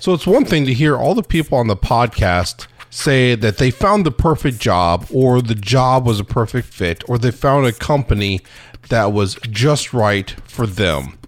[0.00, 3.70] So it's one thing to hear all the people on the podcast say that they
[3.70, 7.72] found the perfect job or the job was a perfect fit or they found a
[7.72, 8.40] company
[8.88, 11.18] that was just right for them.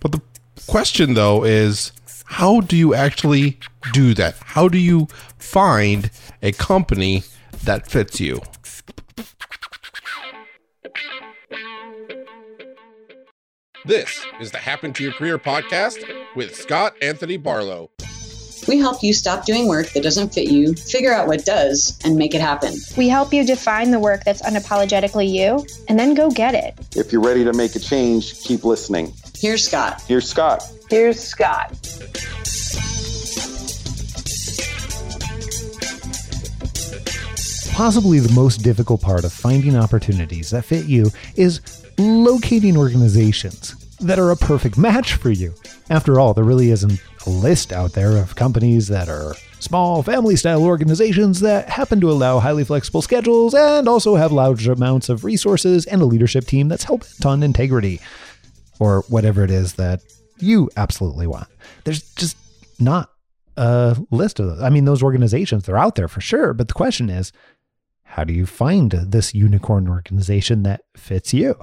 [0.00, 0.22] But the
[0.66, 1.92] question though is
[2.24, 3.58] how do you actually
[3.92, 4.36] do that?
[4.40, 5.06] How do you
[5.38, 6.10] find
[6.42, 7.24] a company
[7.64, 8.40] that fits you?
[13.84, 16.04] This is the Happen to Your Career podcast
[16.36, 17.90] with Scott Anthony Barlow.
[18.68, 22.14] We help you stop doing work that doesn't fit you, figure out what does, and
[22.14, 22.74] make it happen.
[22.96, 26.78] We help you define the work that's unapologetically you, and then go get it.
[26.94, 29.12] If you're ready to make a change, keep listening.
[29.36, 30.00] Here's Scott.
[30.06, 30.62] Here's Scott.
[30.88, 31.70] Here's Scott.
[37.72, 44.18] Possibly the most difficult part of finding opportunities that fit you is locating organizations that
[44.18, 45.54] are a perfect match for you.
[45.90, 50.34] After all, there really isn't a list out there of companies that are small family
[50.34, 55.24] style organizations that happen to allow highly flexible schedules and also have large amounts of
[55.24, 58.00] resources and a leadership team that's hell on integrity
[58.80, 60.02] or whatever it is that
[60.38, 61.46] you absolutely want.
[61.84, 62.36] There's just
[62.80, 63.10] not
[63.56, 64.62] a list of those.
[64.62, 66.52] I mean, those organizations, they're out there for sure.
[66.52, 67.32] But the question is,
[68.02, 71.54] how do you find this unicorn organization that fits you?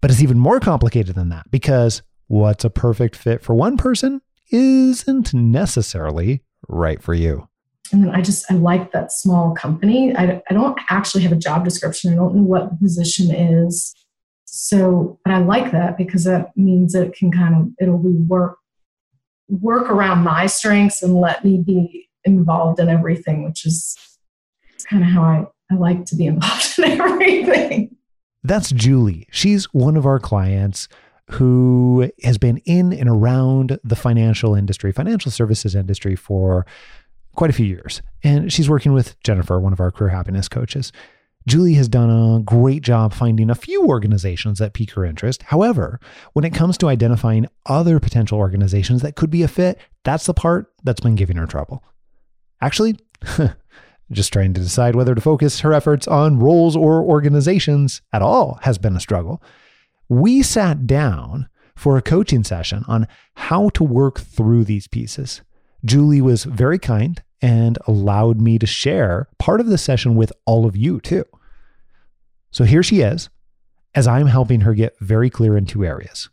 [0.00, 4.20] But it's even more complicated than that because what's a perfect fit for one person
[4.50, 7.48] isn't necessarily right for you.
[7.92, 10.14] And then I just, I like that small company.
[10.14, 12.12] I, I don't actually have a job description.
[12.12, 13.94] I don't know what the position is.
[14.44, 18.58] So, but I like that because that means it can kind of, it'll be work,
[19.48, 23.96] work around my strengths and let me be involved in everything, which is
[24.88, 27.96] kind of how I, I like to be involved in everything.
[28.42, 29.26] That's Julie.
[29.30, 30.88] She's one of our clients
[31.32, 36.64] who has been in and around the financial industry, financial services industry for
[37.34, 38.02] quite a few years.
[38.22, 40.92] And she's working with Jennifer, one of our career happiness coaches.
[41.46, 45.44] Julie has done a great job finding a few organizations that pique her interest.
[45.44, 45.98] However,
[46.32, 50.34] when it comes to identifying other potential organizations that could be a fit, that's the
[50.34, 51.82] part that's been giving her trouble.
[52.60, 52.98] Actually,
[54.10, 58.58] just trying to decide whether to focus her efforts on roles or organizations at all
[58.62, 59.42] has been a struggle.
[60.08, 65.42] We sat down for a coaching session on how to work through these pieces.
[65.84, 70.66] Julie was very kind and allowed me to share part of the session with all
[70.66, 71.24] of you too.
[72.50, 73.28] So here she is,
[73.94, 76.30] as I'm helping her get very clear in two areas.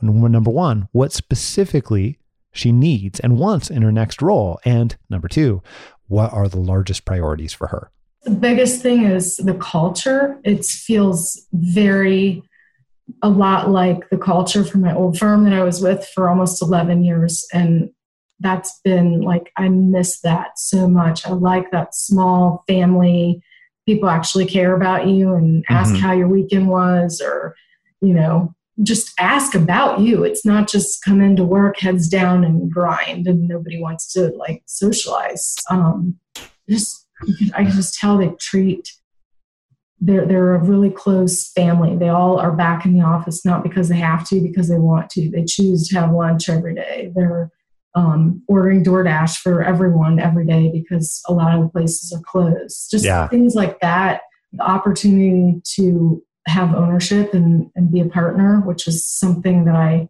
[0.00, 2.18] Number one, what specifically
[2.52, 4.58] she needs and wants in her next role.
[4.64, 5.62] And number two,
[6.10, 7.90] what are the largest priorities for her?
[8.24, 10.38] The biggest thing is the culture.
[10.44, 12.42] It feels very
[13.22, 16.62] a lot like the culture from my old firm that I was with for almost
[16.62, 17.46] 11 years.
[17.52, 17.90] And
[18.40, 21.26] that's been like, I miss that so much.
[21.26, 23.42] I like that small family.
[23.86, 26.02] People actually care about you and ask mm-hmm.
[26.02, 27.54] how your weekend was or,
[28.00, 30.24] you know, just ask about you.
[30.24, 34.62] It's not just come into work, heads down, and grind, and nobody wants to like
[34.66, 35.56] socialize.
[35.68, 36.18] Um,
[36.68, 37.06] just
[37.54, 38.90] I can just tell they treat
[40.00, 41.96] they're they're a really close family.
[41.96, 45.10] They all are back in the office not because they have to, because they want
[45.10, 45.30] to.
[45.30, 47.12] They choose to have lunch every day.
[47.14, 47.50] They're
[47.94, 52.90] um, ordering DoorDash for everyone every day because a lot of the places are closed.
[52.90, 53.28] Just yeah.
[53.28, 54.22] things like that.
[54.52, 60.08] The opportunity to have ownership and, and be a partner, which is something that I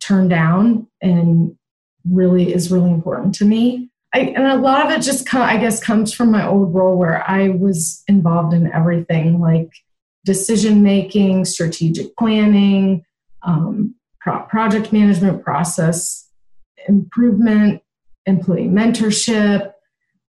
[0.00, 1.56] turned down and
[2.08, 3.90] really is really important to me.
[4.14, 7.28] I, and a lot of it just, I guess, comes from my old role where
[7.28, 9.70] I was involved in everything like
[10.24, 13.04] decision making, strategic planning,
[13.42, 16.30] um, pro- project management, process
[16.86, 17.82] improvement,
[18.26, 19.72] employee mentorship.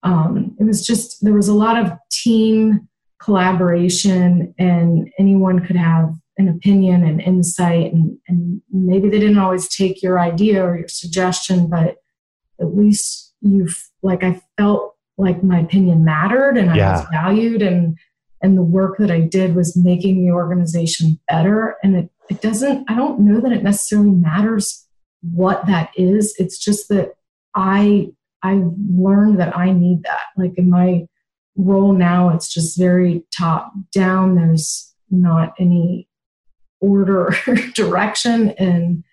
[0.02, 2.88] Um, it was just, there was a lot of team
[3.22, 9.68] collaboration and anyone could have an opinion and insight and, and maybe they didn't always
[9.68, 11.96] take your idea or your suggestion but
[12.60, 16.88] at least you've like i felt like my opinion mattered and yeah.
[16.88, 17.96] i was valued and
[18.42, 21.76] and the work that i did was making the organization better.
[21.82, 24.86] And it, it doesn't i don't know that it necessarily matters
[25.20, 26.34] what that is.
[26.38, 27.14] It's just that
[27.54, 28.08] i
[28.42, 30.26] i've learned that i need that.
[30.36, 31.06] Like in my
[31.56, 36.08] role now it's just very top down there's not any
[36.80, 39.04] order or direction and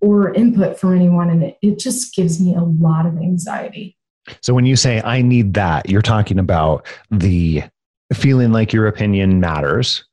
[0.00, 3.96] or input from anyone and it, it just gives me a lot of anxiety
[4.40, 7.62] so when you say i need that you're talking about the
[8.12, 10.04] feeling like your opinion matters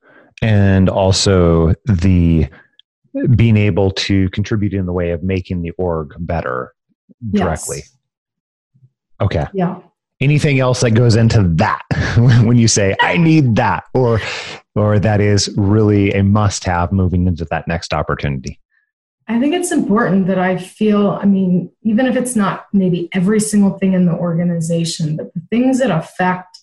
[0.41, 2.47] and also the
[3.35, 6.73] being able to contribute in the way of making the org better
[7.31, 7.77] directly.
[7.77, 7.97] Yes.
[9.21, 9.45] Okay.
[9.53, 9.79] Yeah.
[10.21, 11.81] Anything else that goes into that
[12.45, 14.21] when you say I need that or
[14.75, 18.59] or that is really a must have moving into that next opportunity?
[19.27, 23.39] I think it's important that I feel, I mean, even if it's not maybe every
[23.39, 26.59] single thing in the organization, but the things that affect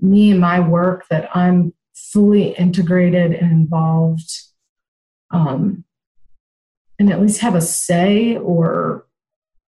[0.00, 4.30] me and my work that I'm fully integrated and involved
[5.30, 5.84] um,
[6.98, 9.06] and at least have a say or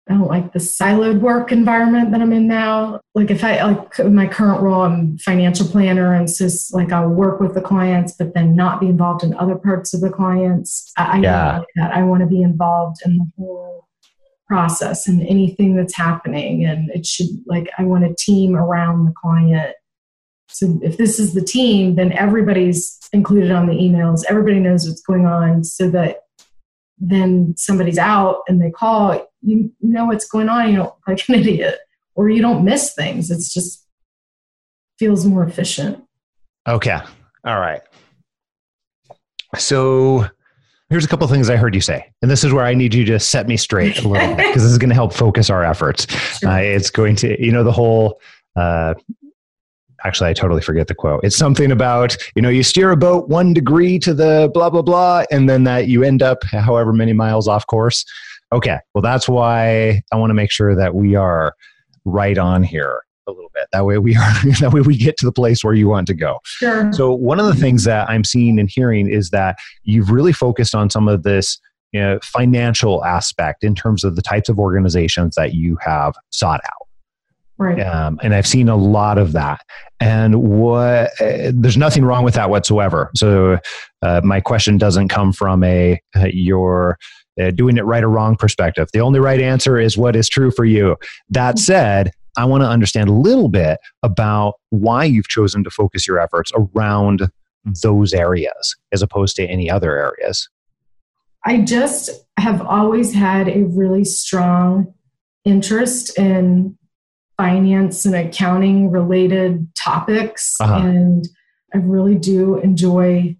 [0.10, 3.00] I don't like the siloed work environment that I'm in now.
[3.16, 7.08] Like if I like my current role, I'm financial planner, and so it's like I'll
[7.08, 10.92] work with the clients, but then not be involved in other parts of the clients.
[10.98, 11.46] I, I Yeah.
[11.46, 11.94] don't like that.
[11.94, 13.88] I want to be involved in the whole
[14.46, 19.14] process and anything that's happening, and it should like I want a team around the
[19.14, 19.74] client.
[20.50, 24.24] So if this is the team, then everybody's included on the emails.
[24.28, 26.23] Everybody knows what's going on, so that
[26.98, 30.70] then somebody's out and they call, you know what's going on.
[30.70, 31.80] You don't look like an idiot,
[32.16, 33.32] or you don't miss things.
[33.32, 33.86] It's just
[35.00, 36.04] feels more efficient.
[36.68, 37.00] Okay.
[37.46, 37.82] All right.
[39.58, 40.28] So
[40.90, 42.12] here's a couple of things I heard you say.
[42.22, 44.64] And this is where I need you to set me straight a little bit because
[44.64, 46.08] this is going to help focus our efforts.
[46.40, 46.50] Sure.
[46.50, 48.20] Uh, it's going to, you know, the whole,
[48.56, 48.96] uh,
[50.06, 51.22] actually, I totally forget the quote.
[51.24, 54.82] It's something about, you know, you steer a boat one degree to the blah, blah,
[54.82, 58.06] blah, and then that you end up however many miles off course.
[58.52, 58.78] Okay.
[58.94, 61.56] Well, that's why I want to make sure that we are
[62.06, 63.68] right on here a little bit.
[63.72, 66.14] That way we are, that way we get to the place where you want to
[66.14, 66.40] go.
[66.44, 66.92] Sure.
[66.94, 70.76] So one of the things that I'm seeing and hearing is that you've really focused
[70.76, 71.60] on some of this
[71.94, 76.60] you know, financial aspect in terms of the types of organizations that you have sought
[76.66, 76.88] out.
[77.58, 77.80] Right.
[77.80, 79.62] Um, and I've seen a lot of that.
[80.00, 83.10] And what uh, there's nothing wrong with that whatsoever.
[83.16, 83.60] So
[84.02, 86.98] uh, my question doesn't come from a uh, your
[87.42, 88.90] uh, doing it right or wrong perspective.
[88.94, 90.98] The only right answer is what is true for you.
[91.30, 96.08] That said, I want to understand a little bit about why you've chosen to focus
[96.08, 97.30] your efforts around
[97.82, 100.50] those areas as opposed to any other areas.
[101.46, 104.94] I just have always had a really strong
[105.46, 106.78] interest in
[107.44, 110.56] finance and accounting related topics.
[110.62, 110.76] Uh-huh.
[110.76, 111.28] And
[111.74, 113.36] I really do enjoy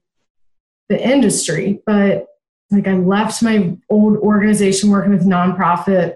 [0.90, 1.82] the industry.
[1.86, 2.26] But
[2.70, 6.16] like I left my old organization working with nonprofit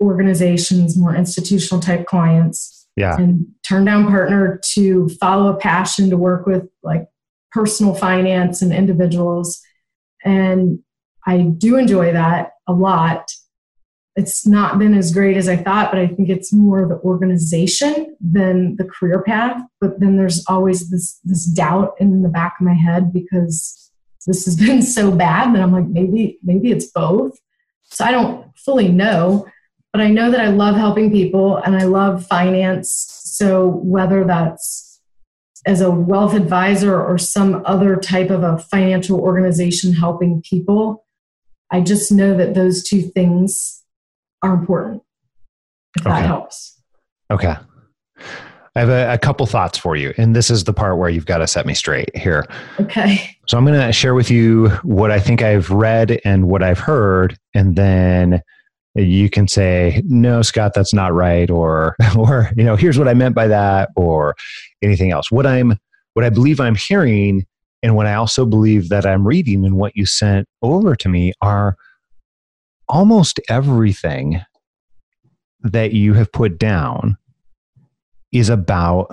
[0.00, 3.16] organizations, more institutional type clients, Yeah.
[3.16, 7.06] and turned down partner to follow a passion to work with like
[7.52, 9.60] personal finance and individuals.
[10.24, 10.80] And
[11.24, 13.30] I do enjoy that a lot.
[14.14, 18.14] It's not been as great as I thought, but I think it's more the organization
[18.20, 19.62] than the career path.
[19.80, 23.90] But then there's always this this doubt in the back of my head because
[24.26, 27.38] this has been so bad that I'm like maybe maybe it's both.
[27.84, 29.46] So I don't fully know,
[29.92, 32.90] but I know that I love helping people and I love finance.
[33.24, 35.00] So whether that's
[35.66, 41.06] as a wealth advisor or some other type of a financial organization helping people,
[41.70, 43.81] I just know that those two things
[44.42, 45.02] are important.
[45.96, 46.26] If that Okay.
[46.26, 46.80] helps.
[47.30, 47.54] Okay.
[48.74, 50.14] I have a, a couple thoughts for you.
[50.16, 52.46] And this is the part where you've got to set me straight here.
[52.80, 53.36] Okay.
[53.46, 56.78] So I'm going to share with you what I think I've read and what I've
[56.78, 58.40] heard, and then
[58.94, 63.14] you can say, "No, Scott, that's not right," or, or you know, here's what I
[63.14, 64.34] meant by that, or
[64.82, 65.30] anything else.
[65.30, 65.76] What I'm,
[66.14, 67.44] what I believe I'm hearing,
[67.82, 71.32] and what I also believe that I'm reading, and what you sent over to me
[71.42, 71.76] are
[72.92, 74.42] almost everything
[75.62, 77.16] that you have put down
[78.32, 79.10] is about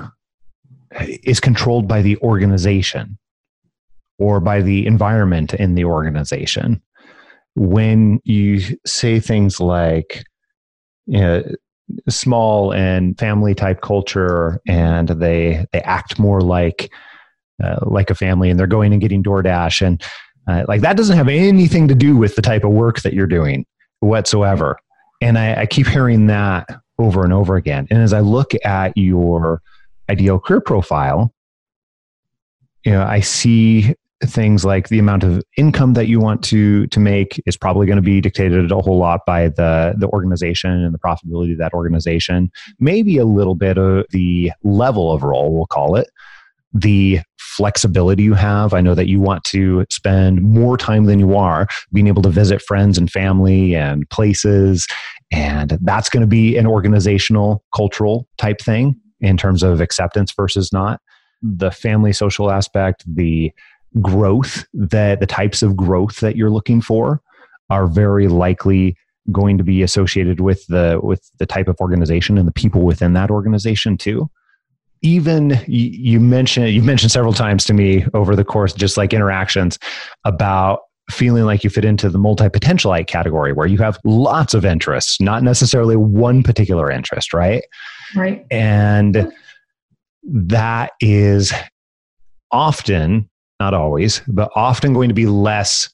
[1.24, 3.18] is controlled by the organization
[4.18, 6.82] or by the environment in the organization.
[7.56, 10.24] When you say things like,
[11.06, 11.44] you know,
[12.10, 16.92] small and family type culture, and they they act more like
[17.64, 20.04] uh, like a family, and they're going and getting DoorDash, and
[20.50, 23.28] uh, like that doesn't have anything to do with the type of work that you're
[23.28, 23.66] doing
[24.00, 24.78] whatsoever.
[25.22, 27.88] And I, I keep hearing that over and over again.
[27.92, 29.62] And as I look at your
[30.10, 31.34] ideal career profile,
[32.84, 33.94] you know, I see
[34.26, 37.98] things like the amount of income that you want to to make is probably going
[37.98, 41.74] to be dictated a whole lot by the the organization and the profitability of that
[41.74, 42.52] organization.
[42.80, 46.10] Maybe a little bit of the level of role, we'll call it.
[46.74, 47.20] The
[47.60, 48.74] flexibility you have.
[48.74, 52.30] I know that you want to spend more time than you are being able to
[52.30, 54.88] visit friends and family and places.
[55.32, 60.72] And that's going to be an organizational, cultural type thing in terms of acceptance versus
[60.72, 61.02] not.
[61.42, 63.52] The family social aspect, the
[64.02, 67.22] growth that the types of growth that you're looking for
[67.70, 68.96] are very likely
[69.32, 73.14] going to be associated with the with the type of organization and the people within
[73.14, 74.30] that organization too
[75.02, 79.80] even you, mentioned you mentioned several times to me over the course just like interactions
[80.26, 80.80] about
[81.10, 85.42] feeling like you fit into the multi-potentialite category where you have lots of interests not
[85.42, 87.64] necessarily one particular interest right
[88.16, 88.46] Right.
[88.52, 89.32] and
[90.24, 91.54] that is
[92.52, 93.30] often
[93.60, 95.90] not always but often going to be less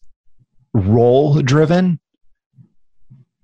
[0.74, 2.00] role driven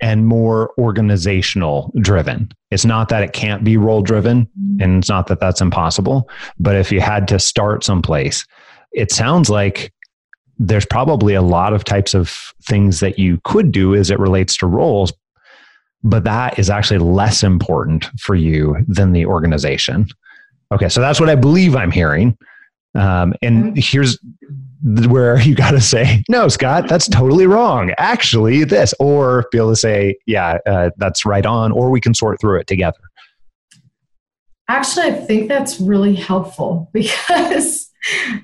[0.01, 2.51] and more organizational driven.
[2.71, 4.49] It's not that it can't be role driven
[4.79, 8.45] and it's not that that's impossible, but if you had to start someplace,
[8.93, 9.93] it sounds like
[10.57, 14.55] there's probably a lot of types of things that you could do as it relates
[14.57, 15.11] to roles,
[16.03, 20.07] but that is actually less important for you than the organization.
[20.71, 22.37] Okay, so that's what I believe I'm hearing.
[22.95, 24.17] Um, and here's
[24.83, 27.93] where you got to say, no, Scott, that's totally wrong.
[27.97, 32.13] Actually, this, or be able to say, yeah, uh, that's right on, or we can
[32.13, 32.99] sort through it together.
[34.67, 37.89] Actually, I think that's really helpful because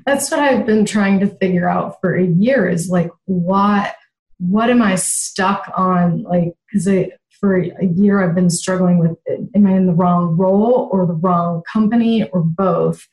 [0.05, 3.95] that's what I've been trying to figure out for a year is like, what,
[4.39, 6.23] what am I stuck on?
[6.23, 9.15] Like, because I, for a year, I've been struggling with
[9.55, 13.07] am I in the wrong role or the wrong company or both?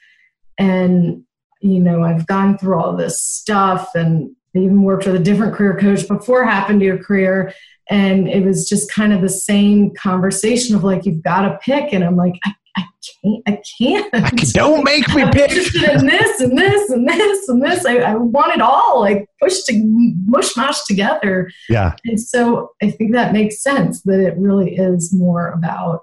[0.58, 1.24] And
[1.64, 5.76] you know, I've gone through all this stuff and even worked with a different career
[5.78, 7.54] coach before happened to your career.
[7.88, 11.94] And it was just kind of the same conversation of like, you've got to pick.
[11.94, 12.84] And I'm like, I, I
[13.22, 14.14] can't, I can't.
[14.14, 15.50] I don't make me I'm pick.
[15.50, 17.86] interested in this and this and this and this.
[17.86, 19.82] I, I want it all like pushed to
[20.26, 21.50] mush mash together.
[21.70, 21.96] Yeah.
[22.04, 26.02] And so I think that makes sense that it really is more about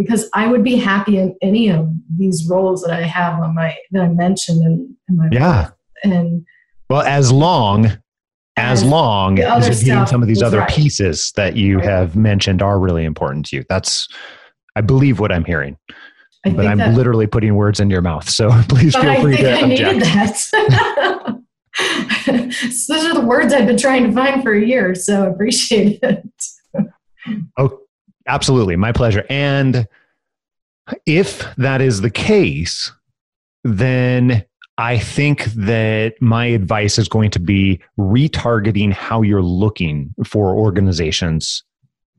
[0.00, 3.76] because I would be happy in any of these roles that I have on my
[3.90, 5.68] that I mentioned in, in my Yeah.
[6.02, 6.46] and
[6.88, 7.98] Well, as long
[8.56, 10.68] as long as you're getting some of these other right.
[10.70, 11.84] pieces that you Right.
[11.86, 13.64] have mentioned are really important to you.
[13.68, 14.08] That's,
[14.74, 15.76] I believe, what I'm hearing.
[16.46, 18.28] I but I'm that, literally putting words in your mouth.
[18.28, 20.50] So please feel I free to I needed object.
[20.54, 21.42] that.
[22.26, 25.26] so those are the words I've been trying to find for a year, so I
[25.28, 26.24] appreciate it.
[27.58, 27.80] Oh,
[28.30, 28.76] absolutely.
[28.76, 29.24] My pleasure.
[29.28, 29.86] And
[31.06, 32.92] if that is the case,
[33.64, 34.44] then
[34.78, 41.62] I think that my advice is going to be retargeting how you're looking for organizations,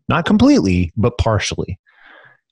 [0.10, 1.80] not completely, but partially.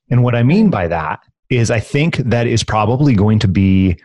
[0.09, 3.97] And what I mean by that is I think that is probably going to be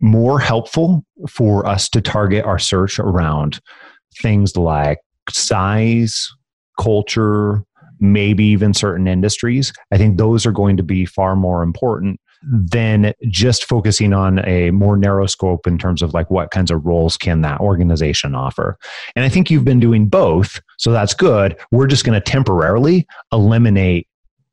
[0.00, 3.60] more helpful for us to target our search around
[4.22, 4.98] things like
[5.28, 6.28] size,
[6.80, 7.64] culture,
[8.00, 9.72] maybe even certain industries.
[9.92, 14.70] I think those are going to be far more important than just focusing on a
[14.70, 18.78] more narrow scope in terms of like what kinds of roles can that organization offer.
[19.16, 21.56] And I think you've been doing both, so that's good.
[21.72, 24.06] We're just going to temporarily eliminate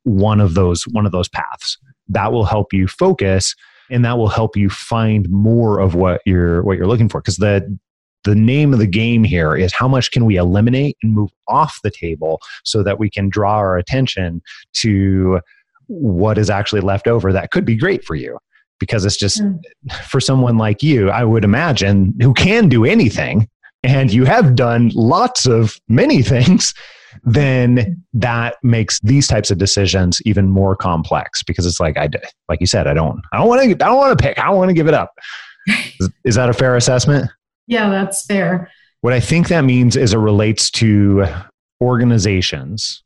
[0.03, 1.77] one of those one of those paths.
[2.07, 3.55] That will help you focus
[3.89, 7.37] and that will help you find more of what you're what you're looking for because
[7.37, 7.77] the
[8.25, 11.79] the name of the game here is how much can we eliminate and move off
[11.83, 14.41] the table so that we can draw our attention
[14.73, 15.39] to
[15.87, 18.37] what is actually left over that could be great for you.
[18.79, 19.59] Because it's just Mm.
[20.09, 23.47] for someone like you i would imagine who can do anything
[23.83, 26.73] and you have done lots of many things
[27.23, 31.41] then that makes these types of decisions even more complex.
[31.43, 32.09] Because it's like i
[32.49, 34.37] like you said i don't i don't want to i don't want to pick.
[34.39, 35.13] I don't want to give it up.
[35.99, 37.29] Is, is that a fair assessment
[37.67, 38.71] Yeah, that's fair.
[39.01, 41.25] what I think that means as it relates to
[41.81, 43.03] organizations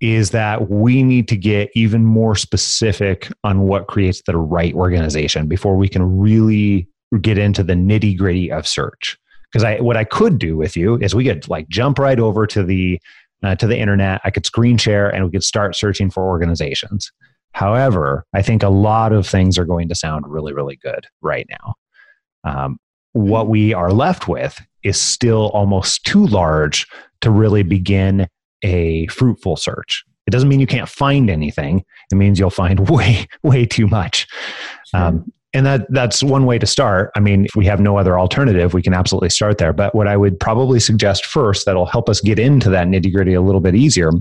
[0.00, 5.46] is that we need to get even more specific on what creates the right organization
[5.46, 6.88] before we can really
[7.20, 9.18] get into the nitty gritty of search.
[9.52, 12.46] Because I, what I could do with you is we could like jump right over
[12.46, 13.00] to the
[13.42, 14.20] uh, to the internet.
[14.24, 17.10] I could screen share and we could start searching for organizations.
[17.52, 21.46] However, I think a lot of things are going to sound really, really good right
[21.50, 21.74] now.
[22.44, 22.78] Um,
[23.12, 26.86] what we are left with is still almost too large
[27.20, 28.26] to really begin
[28.62, 30.04] a fruitful search.
[30.26, 31.84] It doesn't mean you can't find anything.
[32.12, 34.26] It means you'll find way, way too much.
[34.94, 37.10] Um, and that that's one way to start.
[37.16, 39.72] I mean, if we have no other alternative, we can absolutely start there.
[39.72, 43.34] But what I would probably suggest first that'll help us get into that nitty gritty
[43.34, 44.12] a little bit easier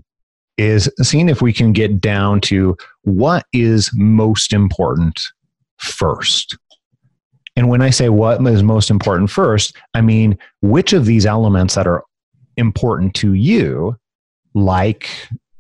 [0.58, 5.22] is seeing if we can get down to what is most important
[5.78, 6.58] first.
[7.60, 11.76] And when I say what is most important first, I mean which of these elements
[11.76, 12.06] that are
[12.56, 13.98] important to you,
[14.54, 15.10] like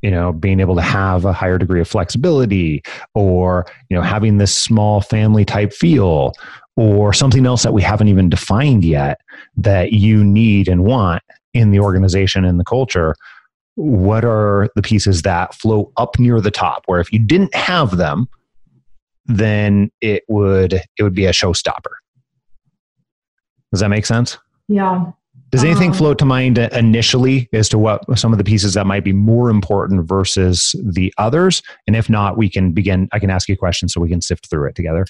[0.02, 2.82] you know being able to have a higher degree of flexibility
[3.16, 6.32] or you know having this small family type feel
[6.78, 9.20] or something else that we haven't even defined yet
[9.58, 11.22] that you need and want
[11.54, 13.14] in the organization and the culture
[13.76, 17.98] what are the pieces that flow up near the top where if you didn't have
[17.98, 18.26] them
[19.30, 21.94] then it would it would be a showstopper
[23.72, 25.12] does that make sense Yeah.
[25.52, 28.86] does anything Um, float to mind initially as to what some of the pieces that
[28.88, 33.30] might be more important versus the others and if not we can begin i can
[33.30, 35.06] ask you questions so we can sift through it together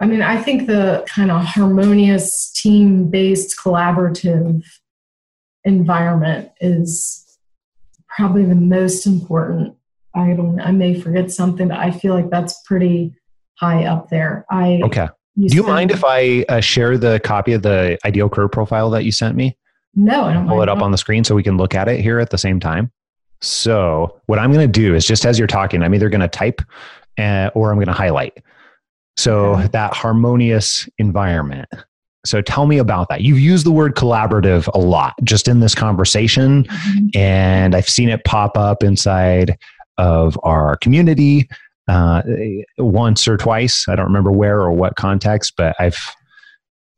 [0.00, 4.64] I mean, I think the kind of harmonious, team based, collaborative
[5.62, 7.24] environment is
[8.08, 9.76] probably the most important.
[10.12, 13.14] I don't, I may forget something, but I feel like that's pretty
[13.58, 14.44] high up there.
[14.50, 18.48] I, okay do you mind if i uh, share the copy of the ideal career
[18.48, 19.56] profile that you sent me
[19.94, 22.00] No, I don't pull it up on the screen so we can look at it
[22.02, 22.92] here at the same time.
[23.40, 26.28] So, what I'm going to do is just as you're talking, I'm either going to
[26.28, 26.60] type
[27.18, 28.42] uh, or I'm going to highlight.
[29.16, 29.68] So, Okay.
[29.72, 31.68] that harmonious environment.
[32.24, 33.22] So, tell me about that.
[33.22, 37.16] You've used the word collaborative a lot just in this conversation, Mhm.
[37.16, 39.56] and I've seen it pop up inside
[39.98, 41.48] of our community
[41.88, 42.22] uh,
[42.78, 43.86] once or twice.
[43.88, 45.98] I don't remember where or what context, but I've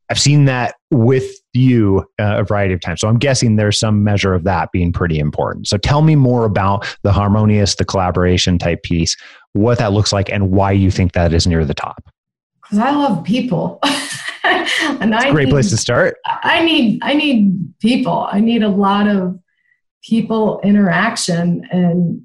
[0.09, 3.01] I've seen that with you uh, a variety of times.
[3.01, 5.67] So I'm guessing there's some measure of that being pretty important.
[5.67, 9.17] So tell me more about the harmonious, the collaboration type piece,
[9.53, 12.03] what that looks like, and why you think that is near the top.
[12.61, 13.79] Because I love people.
[14.43, 16.17] and It's I a great need- place to start.
[16.27, 18.27] I need I need people.
[18.31, 19.39] I need a lot of
[20.03, 22.24] people interaction and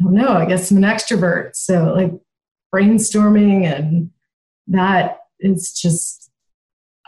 [0.00, 1.54] I don't know, I guess I'm an extrovert.
[1.54, 2.12] So like
[2.74, 4.10] brainstorming and
[4.68, 6.30] that is just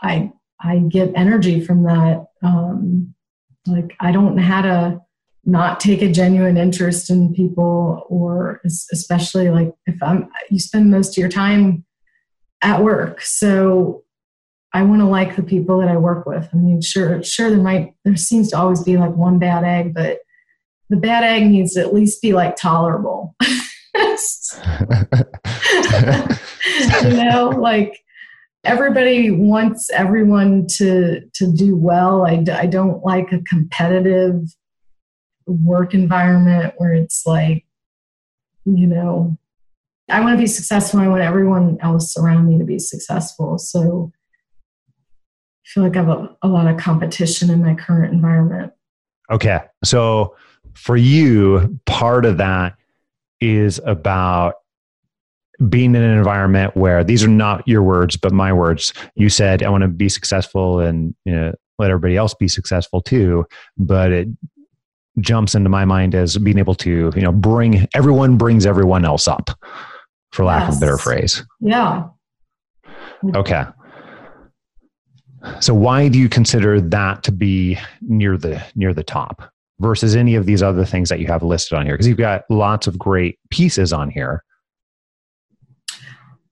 [0.01, 0.31] I
[0.61, 2.25] I get energy from that.
[2.41, 3.15] Um
[3.65, 5.01] like I don't know how to
[5.45, 11.13] not take a genuine interest in people or especially like if I'm you spend most
[11.13, 11.85] of your time
[12.61, 13.21] at work.
[13.21, 14.03] So
[14.73, 16.49] I want to like the people that I work with.
[16.51, 19.93] I mean, sure, sure, there might, there seems to always be like one bad egg,
[19.93, 20.19] but
[20.93, 23.35] the bad egg needs to at least be like tolerable.
[23.41, 23.49] you
[27.03, 27.99] know, like
[28.63, 32.27] everybody wants everyone to to do well.
[32.27, 34.43] I, don't like a competitive
[35.47, 37.65] work environment where it's like,
[38.65, 39.35] you know,
[40.09, 40.99] I want to be successful.
[40.99, 43.57] I want everyone else around me to be successful.
[43.57, 44.11] So
[44.87, 48.73] I feel like I have a, a lot of competition in my current environment.
[49.31, 49.59] Okay.
[49.83, 50.35] So
[50.73, 52.75] for you, part of that
[53.39, 54.55] is about
[55.69, 58.93] being in an environment where these are not your words, but my words.
[59.15, 63.01] You said, I want to be successful and you know, let everybody else be successful
[63.01, 63.45] too.
[63.77, 64.27] But it
[65.19, 69.27] jumps into my mind as being able to, you know, bring everyone brings everyone else
[69.27, 69.51] up,
[70.31, 71.43] for lack of a better phrase.
[71.59, 72.07] Yeah.
[73.35, 73.63] Okay.
[75.59, 80.35] So why do you consider that to be near the near the top versus any
[80.35, 81.95] of these other things that you have listed on here?
[81.95, 84.43] Because you've got lots of great pieces on here.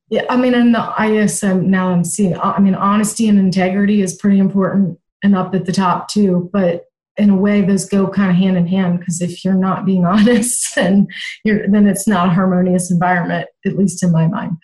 [0.10, 0.26] Yeah.
[0.30, 4.14] I mean, and I guess um, now I'm seeing, I mean, honesty and integrity is
[4.16, 6.50] pretty important and up at the top too.
[6.52, 6.86] But
[7.18, 10.06] in a way, those go kind of hand in hand because if you're not being
[10.06, 11.08] honest, then
[11.46, 14.58] you're, then it's not a harmonious environment, at least in my mind.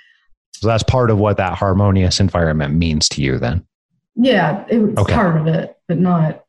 [0.54, 3.66] So that's part of what that harmonious environment means to you then.
[4.16, 4.66] Yeah.
[4.68, 5.14] It's Okay.
[5.14, 6.44] part of it, but not,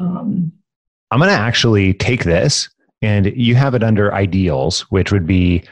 [0.00, 0.52] um,
[1.12, 2.70] I'm going to actually take this
[3.02, 5.62] and you have it under ideals, which would be,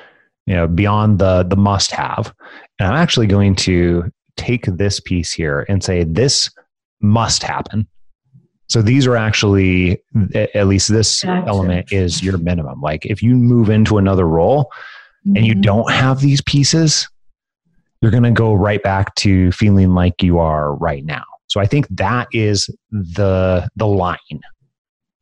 [0.46, 2.34] you know, beyond the the must have.
[2.78, 6.50] And I'm actually going to take this piece here and say this
[7.00, 7.88] must happen.
[8.68, 10.02] So these are actually
[10.34, 11.48] at least this Gotcha.
[11.48, 12.82] element is your minimum.
[12.82, 14.70] Like if you move into another role
[15.24, 15.62] and you mhm.
[15.62, 17.08] don't have these pieces,
[18.02, 21.24] you're going to go right back to feeling like you are right now.
[21.48, 24.18] So I think that is the the line,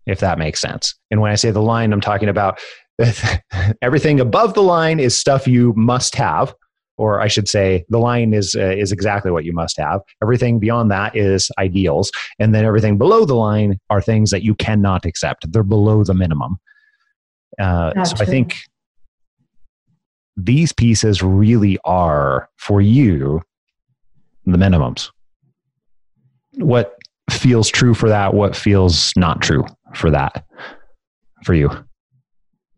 [0.08, 0.94] if that makes sense.
[1.10, 2.58] And when I say the line, I'm talking about
[3.82, 6.54] everything above the line is stuff you must have,
[6.96, 10.00] or I should say, the line is uh, is exactly what you must have.
[10.22, 14.54] Everything beyond that is ideals, and then everything below the line are things that you
[14.56, 15.52] cannot accept.
[15.52, 16.58] They're below the minimum.
[17.60, 18.56] Uh, So I think
[20.36, 23.42] these pieces really are for you
[24.46, 25.10] the minimums.
[26.54, 26.96] What
[27.30, 28.34] feels true for that?
[28.34, 30.46] What feels not true for that
[31.44, 31.70] for you?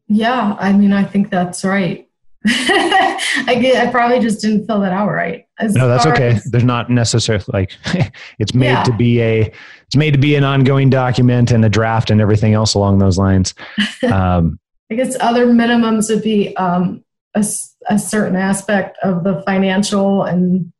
[0.08, 2.06] Yeah, I mean, I think that's right.
[2.46, 5.44] I get, I probably just didn't fill that out right.
[5.58, 6.30] As No, that's okay.
[6.30, 7.72] as- There's not necessarily like
[8.38, 8.82] it's made Yeah.
[8.84, 9.52] to be a
[9.86, 13.18] it's made to be an ongoing document and a draft and everything else along those
[13.18, 13.54] lines.
[14.10, 14.58] Um,
[14.90, 17.44] I guess other minimums would be um, a,
[17.88, 20.72] a certain aspect of the financial and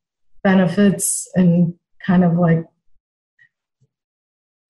[0.42, 2.64] benefits and kind of like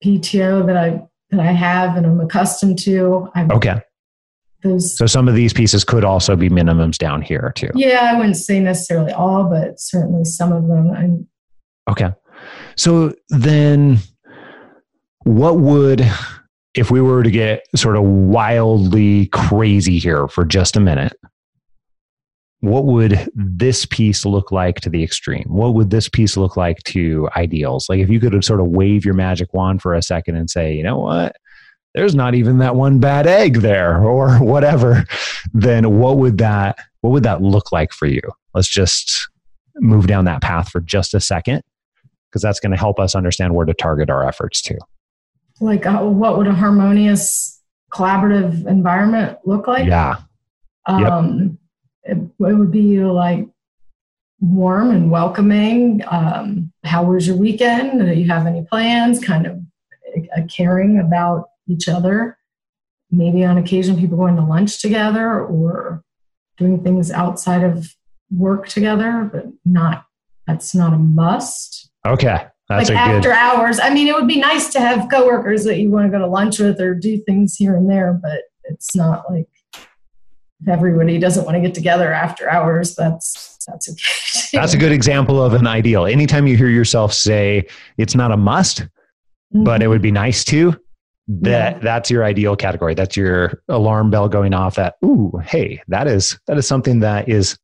[0.03, 3.29] PTO that I that I have and I'm accustomed to.
[3.35, 3.81] I've, Okay.
[4.63, 7.71] Those, So some of these pieces could also be minimums down here too.
[7.73, 10.91] yeah, I wouldn't say necessarily all, but certainly some of them.
[10.91, 11.25] And
[11.89, 12.11] Okay.
[12.75, 13.97] So then
[15.23, 16.07] what would
[16.75, 21.13] if we were to get sort of wildly crazy here for just a minute,
[22.61, 25.45] what would this piece look like to the extreme?
[25.47, 27.89] What would this piece look like to ideals?
[27.89, 30.73] Like if you could sort of wave your magic wand for a second and say,
[30.73, 31.35] you know what?
[31.95, 35.05] There's not even that one bad egg there or whatever,
[35.53, 38.21] then what would that what would that look like for you?
[38.53, 39.27] Let's just
[39.77, 41.63] move down that path for just a second
[42.29, 44.77] because that's going to help us understand where to target our efforts to.
[45.59, 47.59] like, uh, what would a harmonious
[47.91, 49.87] collaborative environment look like?
[49.87, 50.17] Yeah.
[50.85, 51.60] Um, it,
[52.03, 53.47] it would be like
[54.39, 56.01] warm and welcoming.
[56.07, 57.99] Um, how was your weekend?
[57.99, 59.23] Do you have any plans?
[59.23, 59.59] Kind of
[60.35, 62.37] a, caring about each other.
[63.11, 66.03] Maybe on occasion, people going to lunch together or
[66.57, 67.93] doing things outside of
[68.31, 70.05] work together, but not
[70.47, 71.91] that's not a must.
[72.05, 72.45] Okay.
[72.67, 73.35] That's like after good.
[73.35, 73.79] hours.
[73.79, 76.27] I mean, it would be nice to have coworkers that you want to go to
[76.27, 79.49] lunch with or do things here and there, but it's not like
[80.61, 82.95] if everybody doesn't want to get together after hours.
[82.95, 84.57] That's that's okay.
[84.57, 86.05] That's a good example of an ideal.
[86.05, 88.87] Anytime you hear yourself say it's not a must,
[89.51, 90.71] but it would be nice to,
[91.27, 91.79] that Yeah.
[91.79, 92.93] that's your ideal category.
[92.95, 97.29] That's your alarm bell going off that, ooh, hey, that is that is something that
[97.29, 97.57] is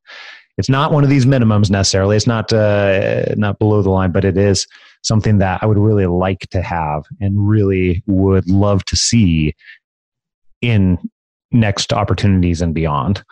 [0.57, 2.15] it's not one of these minimums necessarily.
[2.15, 4.65] It's not uh, not below the line, but it is
[5.03, 9.55] something that I would really like to have and really would love to see
[10.61, 10.97] in
[11.51, 13.23] next opportunities and beyond.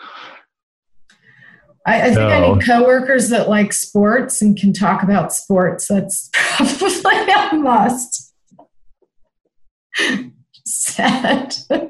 [1.88, 5.88] I, I think I So- need coworkers that like sports and can talk about sports.
[5.88, 8.34] That's probably a must.
[10.66, 11.56] Sad.
[11.70, 11.88] Uh,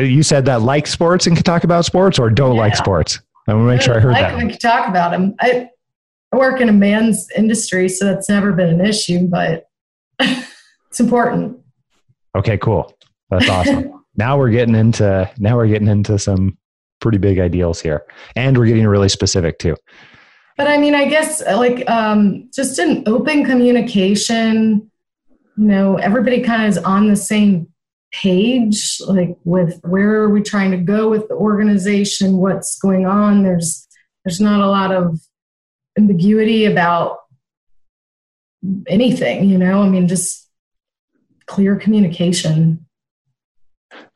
[0.00, 3.20] You said that like sports and can talk about sports or don't like sports.
[3.48, 4.34] I want to make sure I heard like that.
[4.42, 5.34] we can talk about them.
[5.38, 5.68] I,
[6.32, 9.68] I work in a man's industry, so that's never been an issue, but
[10.20, 11.58] it's important.
[12.34, 12.92] Okay, cool.
[13.30, 13.92] That's awesome.
[14.16, 16.58] now we're getting into now we're getting into some
[17.00, 19.76] pretty big ideals here, and we're getting really specific too.
[20.56, 24.90] But I mean, I guess like um, just an open communication.
[25.58, 27.68] You know, everybody kind of is on the same
[28.12, 33.42] page, like with where are we trying to go with the organization, what's going on.
[33.42, 33.86] There's
[34.24, 35.20] there's not a lot of
[35.98, 37.18] ambiguity about
[38.86, 39.48] anything.
[39.48, 40.48] You know, I mean, just
[41.46, 42.85] clear communication.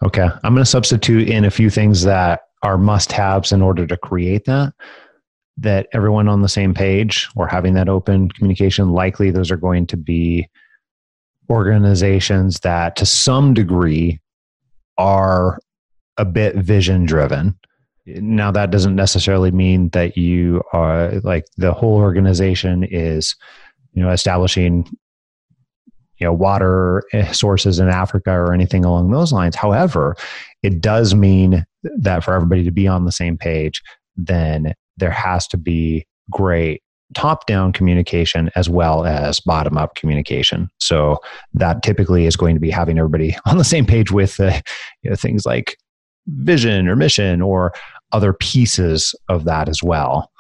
[0.03, 3.97] Okay, I'm going to substitute in a few things that are must-haves in order to
[3.97, 4.73] create that.
[5.59, 8.93] That everyone on the same page or having that open communication.
[8.93, 10.49] Likely, those are going to be
[11.51, 14.21] organizations that, to some degree,
[14.97, 15.59] are
[16.17, 17.59] a bit vision driven.
[18.07, 23.37] Now, that doesn't necessarily mean that you are like the whole organization is,
[23.93, 24.89] you know, establishing,
[26.21, 29.57] you know, water eh, sources in Africa or anything along those lines.
[29.57, 30.15] However,
[30.63, 33.83] it does mean that for everybody to be on the same page,
[34.17, 36.83] then there has to be great
[37.15, 40.69] top down communication as well as bottom up communication.
[40.79, 41.19] So
[41.55, 44.61] that typically is going to be having everybody on the same page with uh,
[45.03, 45.77] you know, things like
[46.29, 47.73] vision or mission or
[48.13, 50.31] other pieces of that as well.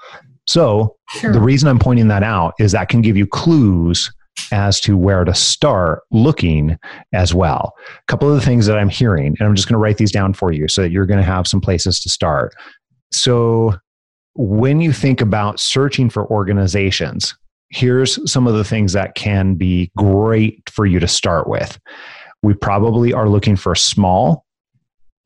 [0.46, 1.32] So Sure.
[1.32, 4.12] the reason I'm pointing that out is that can give you clues
[4.52, 6.78] as to where to start looking
[7.12, 7.74] as well.
[7.88, 10.12] A couple of the things that I'm hearing, and I'm just going to write these
[10.12, 12.54] down for you so that you're going to have some places to start.
[13.12, 13.74] So,
[14.34, 17.34] when you think about searching for organizations,
[17.70, 21.78] here's some of the things that can be great for you to start with.
[22.42, 24.44] We probably are looking for small.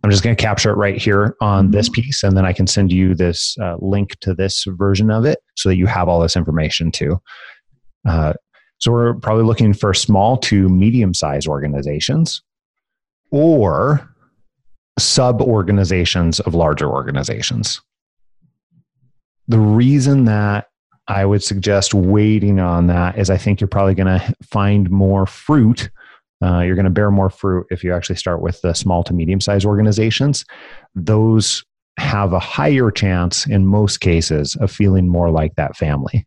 [0.03, 2.67] I'm just going to capture it right here on this piece, and then I can
[2.67, 6.21] send you this uh, link to this version of it so that you have all
[6.21, 7.21] this information too.
[8.07, 8.35] Uh,
[8.85, 12.43] so we're probably looking for small to medium sized organizations
[13.31, 14.07] or
[14.99, 17.81] sub organizations of larger organizations.
[19.49, 20.67] The reason that
[21.09, 25.25] I would suggest waiting on that is I think you're probably going to find more
[25.25, 25.89] fruit.
[26.43, 29.15] Uh, you're going to bear more fruit if you actually start with the small to
[29.15, 30.45] medium sized organizations.
[30.95, 31.65] Those
[31.97, 36.27] have a higher chance in most cases of feeling more like that family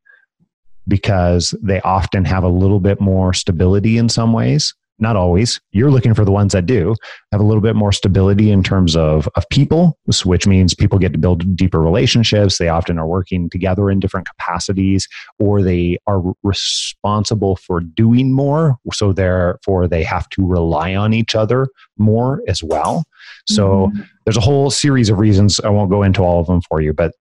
[0.88, 5.62] because they often have a little bit more stability in some ways not always.
[5.72, 6.96] You're looking for the ones that do
[7.32, 11.14] have a little bit more stability in terms of, of people, which means people get
[11.14, 12.58] to build deeper relationships.
[12.58, 15.08] They often are working together in different capacities,
[15.40, 18.78] or they are responsible for doing more.
[18.92, 23.06] So therefore, they have to rely on each other more as well.
[23.48, 24.02] So mm-hmm.
[24.26, 25.60] there's a whole series of reasons.
[25.60, 27.14] I won't go into all of them for you, but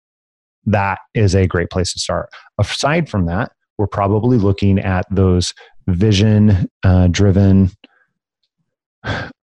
[0.64, 2.30] that is a great place to start.
[2.58, 5.54] Aside from that, we're probably looking at those
[5.88, 7.70] vision uh, driven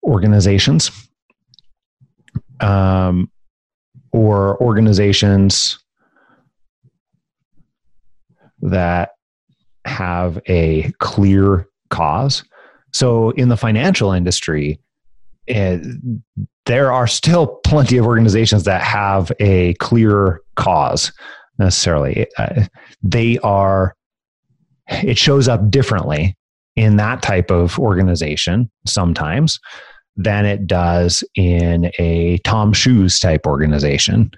[0.04, 0.90] organizations
[2.60, 3.30] um,
[4.12, 5.78] or organizations
[8.60, 9.10] that
[9.84, 12.44] have a clear cause.
[12.92, 14.78] So, in the financial industry,
[15.48, 15.78] eh,
[16.66, 21.12] there are still plenty of organizations that have a clear cause
[21.58, 22.26] necessarily.
[22.38, 22.64] Uh,
[23.02, 23.96] they are
[25.04, 26.36] it shows up differently
[26.76, 29.60] in that type of organization sometimes
[30.16, 34.30] than it does in a TOMS Shoes type organization.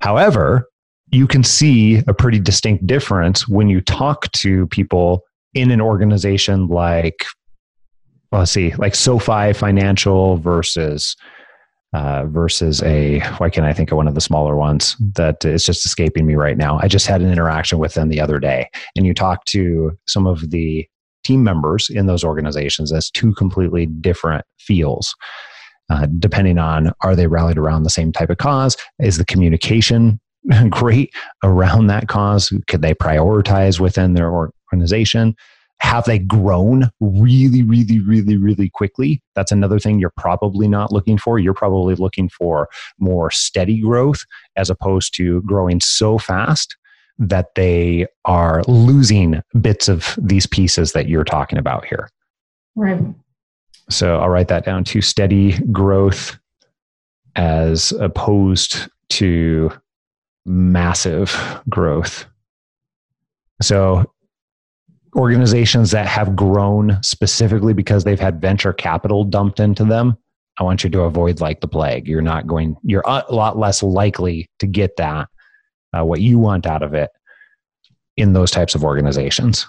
[0.00, 0.66] However,
[1.12, 6.68] you can see a pretty distinct difference when you talk to people in an organization
[6.68, 7.24] like,
[8.32, 11.16] let's see, like SoFi Financial versus
[11.92, 15.64] uh, versus a why can't I think of one of the smaller ones that is
[15.64, 16.78] just escaping me right now?
[16.80, 20.26] I just had an interaction with them the other day, and you talk to some
[20.26, 20.86] of the
[21.24, 25.14] team members in those organizations as two completely different feels.
[25.90, 28.76] Uh, depending on are they rallied around the same type of cause?
[29.00, 30.20] Is the communication
[30.70, 32.52] great around that cause?
[32.68, 34.30] Could they prioritize within their
[34.72, 35.34] organization?
[35.80, 39.22] Have they grown really, really, really, really quickly?
[39.34, 41.38] That's another thing you're probably not looking for.
[41.38, 44.24] You're probably looking for more steady growth
[44.56, 46.76] as opposed to growing so fast
[47.18, 52.08] that they are losing bits of these pieces that you're talking about here.
[52.76, 53.02] Right.
[53.88, 56.38] So I'll write that down to steady growth
[57.36, 59.70] as opposed to
[60.46, 61.36] massive
[61.68, 62.26] growth.
[63.60, 64.10] So
[65.16, 70.16] organizations that have grown specifically because they've had venture capital dumped into them,
[70.58, 72.06] I want you to avoid like the plague.
[72.06, 75.28] You're not going, you're a lot less likely to get that,
[75.96, 77.10] uh, what you want out of it
[78.16, 79.66] in those types of organizations.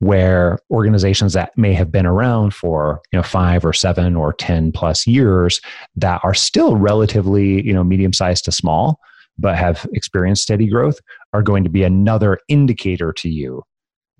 [0.00, 4.72] Where organizations that may have been around for you know five or seven or ten
[4.72, 5.60] plus years
[5.96, 8.98] that are still relatively you know medium sized to small,
[9.38, 10.98] but have experienced steady growth
[11.32, 13.62] are going to be another indicator to you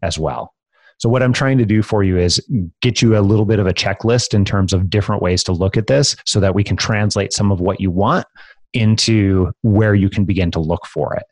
[0.04, 0.52] as well.
[0.98, 2.40] So, what I'm trying to do for you is
[2.80, 5.76] get you a little bit of a checklist in terms of different ways to look
[5.76, 8.26] at this so that we can translate some of what you want
[8.72, 11.24] into where you can begin to look for it.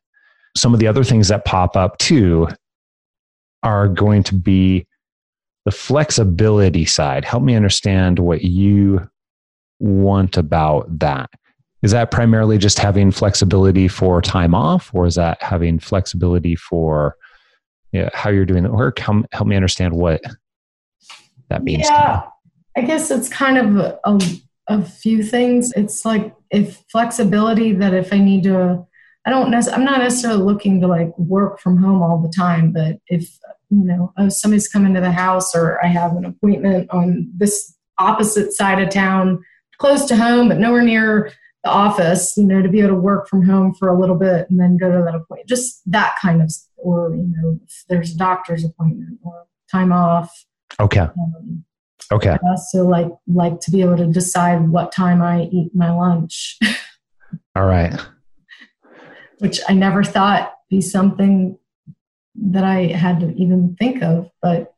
[0.56, 2.48] Some of the other things that pop up too
[3.62, 4.86] are going to be
[5.64, 7.24] the flexibility side.
[7.24, 9.08] Help me understand what you
[9.78, 11.30] want about that.
[11.82, 17.16] Is that primarily just having flexibility for time off, or is that having flexibility for
[17.92, 18.98] yeah, how you're doing the work.
[18.98, 20.22] Help, help me understand what
[21.48, 21.82] that means.
[21.84, 22.22] Yeah,
[22.76, 24.18] I guess it's kind of a,
[24.68, 25.72] a, few things.
[25.76, 28.86] It's like if flexibility that if I need to,
[29.26, 32.72] I don't necessarily, I'm not necessarily looking to like work from home all the time,
[32.72, 33.28] but if,
[33.70, 37.74] you know, if somebody's coming to the house or I have an appointment on this
[37.98, 39.44] opposite side of town,
[39.78, 41.32] close to home, but nowhere near
[41.64, 44.48] the office, you know, to be able to work from home for a little bit
[44.50, 45.48] and then go to that appointment.
[45.48, 50.44] Just that kind of, or, you know, if there's a doctor's appointment or time off.
[50.80, 51.00] Okay.
[51.00, 51.64] Um,
[52.10, 52.30] okay.
[52.30, 56.58] I also like, like to be able to decide what time I eat my lunch.
[57.56, 57.94] All right.
[59.38, 61.58] Which I never thought be something
[62.34, 64.74] that I had to even think of, but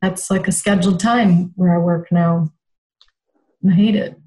[0.00, 2.52] that's like a scheduled time where I work now.
[3.66, 4.18] I hate it.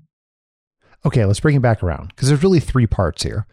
[1.05, 3.45] Okay, let's bring it back around because there's really three parts here.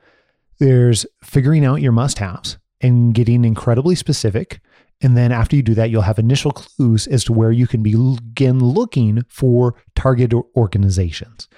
[0.59, 4.61] There's figuring out your must haves and getting incredibly specific.
[5.03, 7.83] And then after you do that, you'll have initial clues as to where you can
[7.83, 11.49] begin looking for target organizations.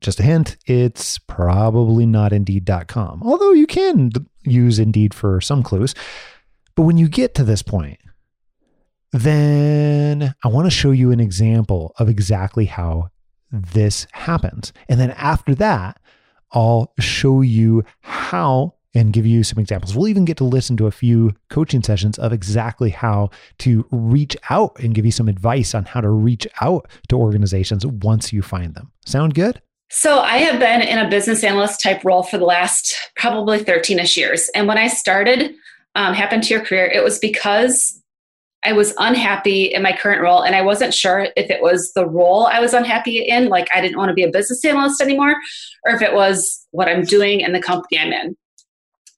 [0.00, 4.10] Just a hint, it's probably not indeed.com, although you can
[4.44, 5.94] use Indeed for some clues.
[6.74, 7.98] But when you get to this point,
[9.12, 13.10] then I want to show you an example of exactly how
[13.50, 14.72] this happens.
[14.88, 16.00] And then after that,
[16.52, 19.94] I'll show you how and give you some examples.
[19.94, 24.36] We'll even get to listen to a few coaching sessions of exactly how to reach
[24.50, 28.42] out and give you some advice on how to reach out to organizations once you
[28.42, 28.90] find them.
[29.06, 29.62] Sound good?
[29.92, 33.98] So, I have been in a business analyst type role for the last probably 13
[33.98, 34.48] ish years.
[34.54, 35.54] And when I started
[35.96, 37.99] um, Happen to Your Career, it was because
[38.62, 42.06] I was unhappy in my current role, and I wasn't sure if it was the
[42.06, 45.34] role I was unhappy in, like I didn't want to be a business analyst anymore,
[45.86, 48.36] or if it was what I'm doing and the company I'm in.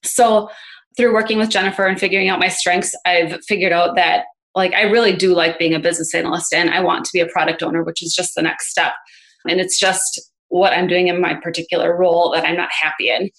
[0.03, 0.49] So,
[0.95, 4.25] through working with Jennifer and figuring out my strengths, I've figured out that
[4.55, 7.27] like I really do like being a business analyst and I want to be a
[7.27, 8.93] product owner, which is just the next step.
[9.49, 13.29] And it's just what I'm doing in my particular role that I'm not happy in.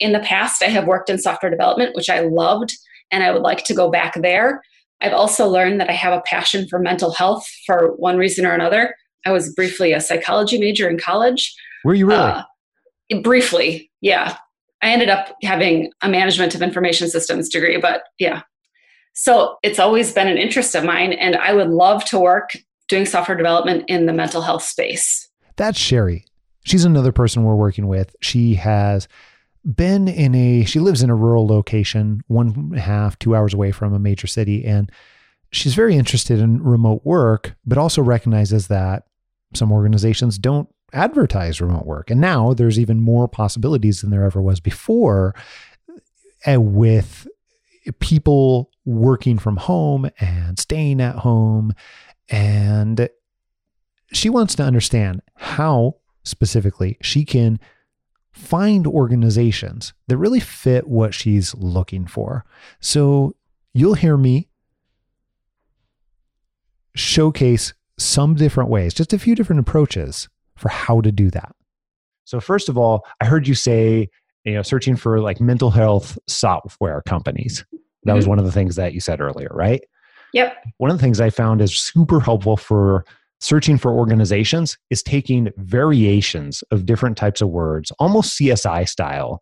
[0.00, 2.72] In the past, I have worked in software development, which I loved,
[3.10, 4.62] and I would like to go back there.
[5.02, 8.52] I've also learned that I have a passion for mental health for one reason or
[8.52, 8.94] another.
[9.26, 11.54] I was briefly a psychology major in college.
[11.84, 12.20] Were you really?
[12.20, 12.42] Uh,
[13.22, 14.36] briefly, yeah.
[14.82, 18.42] I ended up having a management of information systems degree, but yeah.
[19.14, 22.50] So it's always been an interest of mine, and I would love to work
[22.88, 25.28] doing software development in the mental health space.
[25.56, 26.24] That's Sherry.
[26.64, 28.14] She's another person we're working with.
[28.20, 29.08] She has
[29.64, 33.54] been in a, she lives in a rural location, one and a half, two hours
[33.54, 34.64] away from a major city.
[34.64, 34.90] And
[35.50, 39.04] she's very interested in remote work, but also recognizes that
[39.54, 42.10] some organizations don't advertise remote work.
[42.10, 45.34] And now there's even more possibilities than there ever was before
[46.46, 47.26] uh, with
[48.00, 51.72] people working from home and staying at home.
[52.28, 53.08] And
[54.12, 57.58] she wants to understand how specifically she can
[58.32, 62.44] find organizations that really fit what she's looking for.
[62.80, 63.34] So
[63.74, 64.48] you'll hear me
[66.94, 71.54] showcase some different ways, just a few different approaches for how to do that.
[72.24, 74.08] So first of all, I heard you say,
[74.44, 77.64] you know, searching for like mental health software companies.
[77.70, 77.78] That
[78.10, 78.16] mm-hmm.
[78.16, 79.82] was one of the things that you said earlier, right?
[80.32, 80.56] Yep.
[80.78, 83.04] One of the things I found is super helpful for
[83.42, 89.40] searching for organizations is taking variations of different types of words, almost CSI style,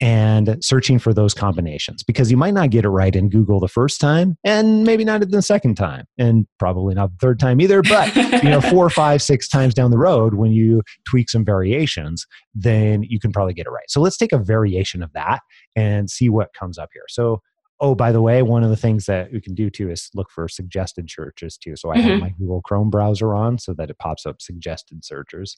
[0.00, 3.68] and searching for those combinations because you might not get it right in Google the
[3.68, 7.82] first time and maybe not the second time and probably not the third time either.
[7.82, 12.26] But, you know, four, five, six times down the road, when you tweak some variations,
[12.52, 13.88] then you can probably get it right.
[13.88, 15.40] So let's take a variation of that
[15.76, 17.04] and see what comes up here.
[17.08, 17.40] So
[17.82, 20.30] oh, by the way, one of the things that we can do too is look
[20.30, 21.76] for suggested searches too.
[21.76, 22.08] So I mm-hmm.
[22.08, 25.56] have my Google Chrome browser on so that it pops up suggested searches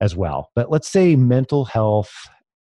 [0.00, 0.50] as well.
[0.54, 2.12] But let's say mental health.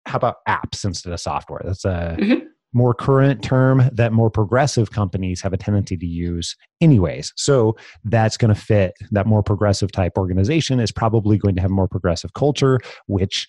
[0.06, 1.62] How about apps instead of software?
[1.66, 2.46] That's a mm-hmm.
[2.74, 7.34] more current term that more progressive companies have a tendency to use, anyways.
[7.36, 11.72] So that's going to fit that more progressive type organization is probably going to have
[11.72, 13.48] more progressive culture, which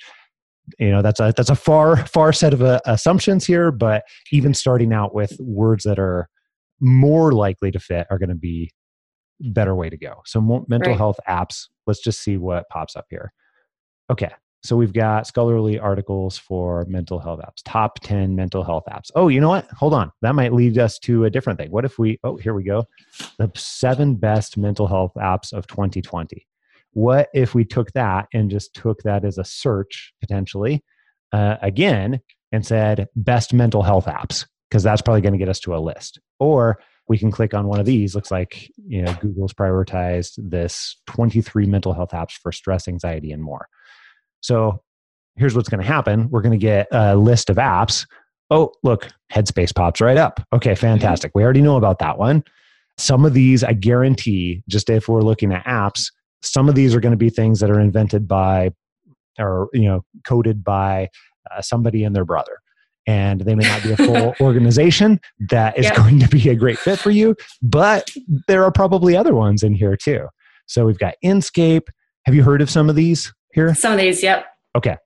[0.79, 4.53] you know that's a that's a far far set of uh, assumptions here but even
[4.53, 6.29] starting out with words that are
[6.81, 8.71] more likely to fit are going to be
[9.41, 10.23] better way to go.
[10.25, 10.97] So mental right.
[10.97, 13.33] health apps let's just see what pops up here.
[14.11, 14.31] Okay
[14.63, 19.11] so we've got scholarly articles for mental health apps top 10 mental health apps.
[19.15, 19.69] Oh you know what?
[19.73, 20.11] Hold on.
[20.23, 21.71] That might lead us to a different thing.
[21.71, 22.85] What if we oh here we go.
[23.39, 26.47] The seven best mental health apps of 2020
[26.97, 30.83] what if we took that and just took that as a search potentially
[31.31, 32.19] uh, again
[32.53, 35.79] and said best mental health apps because that's probably going to get us to a
[35.79, 36.19] list.
[36.41, 40.97] Or we can click on one of these looks like you know google's prioritized this
[41.09, 43.69] 23 mental health apps for stress anxiety and more.
[44.41, 44.83] So
[45.37, 46.31] here's what's going to happen.
[46.31, 48.07] We're going to get a list of apps.
[48.49, 50.41] Oh look headspace pops right up.
[50.51, 50.81] Okay mm-hmm.
[50.81, 51.33] fantastic.
[51.35, 52.43] We already know about that one.
[52.97, 56.07] Some of these i guarantee just if we're looking at apps
[56.43, 58.71] some of these are going to be things that are invented by
[59.39, 61.09] or you know coded by
[61.51, 62.59] uh, somebody and their brother.
[63.09, 65.21] And they may not be a full organization
[65.51, 65.95] that is yep.
[65.95, 68.11] going to be a great fit for you but
[68.49, 70.27] there are probably other ones in here too.
[70.67, 71.87] So we've got inscape
[72.25, 73.73] have you heard of some of these here?
[73.75, 74.47] Some of these yep.
[74.75, 74.97] Okay.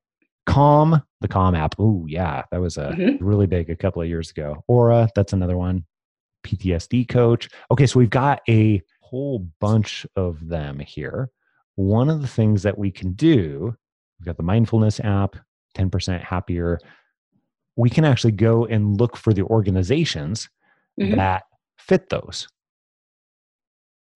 [0.47, 1.75] Calm the calm app.
[1.79, 3.25] Oh yeah that was a mm-hmm.
[3.25, 4.65] really big a couple of years ago.
[4.69, 5.85] Aura that's another one.
[6.45, 7.49] Ptsd coach.
[7.71, 8.81] Okay so we've got a
[9.11, 11.31] whole bunch of them here.
[11.75, 13.75] One of the things that we can do,
[14.19, 15.37] we've got the mindfulness app,
[15.77, 16.79] 10% happier.
[17.77, 20.49] We can actually go and look for the organizations
[21.01, 21.17] mm-hmm.
[21.17, 21.45] that
[21.79, 22.47] fit those.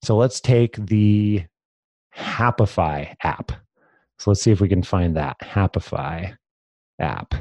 [0.03, 1.45] So let's take the
[2.17, 3.51] Happify app.
[4.19, 6.37] So let's see if we can find that Happify
[7.01, 7.35] app.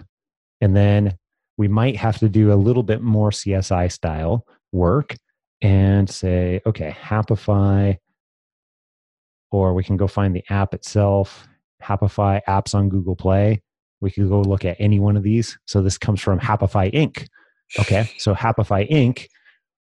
[0.61, 1.17] And then
[1.57, 5.15] we might have to do a little bit more CSI style work
[5.63, 7.97] and say, okay, Happify,
[9.49, 11.47] or we can go find the app itself,
[11.81, 13.61] Happify apps on Google Play.
[14.01, 15.57] We could go look at any one of these.
[15.65, 17.25] So this comes from Happify Inc.
[17.79, 19.25] Okay, so Happify Inc.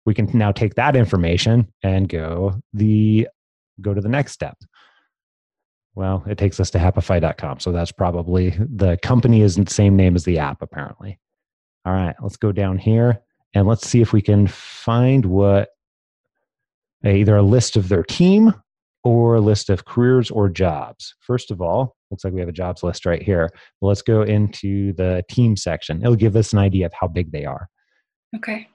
[0.05, 3.27] We can now take that information and go the
[3.79, 4.57] go to the next step.
[5.95, 7.59] Well, it takes us to happify.com.
[7.59, 11.19] So that's probably the company is the same name as the app, apparently.
[11.85, 13.21] All right, let's go down here
[13.53, 15.69] and let's see if we can find what
[17.03, 18.53] either a list of their team
[19.03, 21.15] or a list of careers or jobs.
[21.19, 23.49] First of all, looks like we have a jobs list right here.
[23.81, 26.01] let's go into the team section.
[26.01, 27.67] It'll give us an idea of how big they are.
[28.35, 28.67] Okay.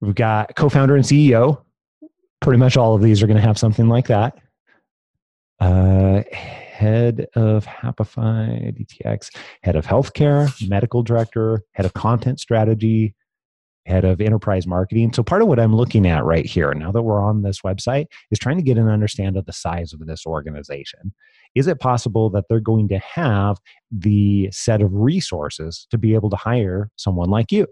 [0.00, 1.62] We've got co founder and CEO.
[2.40, 4.38] Pretty much all of these are going to have something like that.
[5.58, 13.14] Uh, head of Happify, DTX, head of healthcare, medical director, head of content strategy,
[13.86, 15.12] head of enterprise marketing.
[15.12, 18.06] So part of what I'm looking at right here, now that we're on this website,
[18.30, 21.12] is trying to get an understanding of the size of this organization.
[21.54, 23.58] Is it possible that they're going to have
[23.90, 27.66] the set of resources to be able to hire someone like you?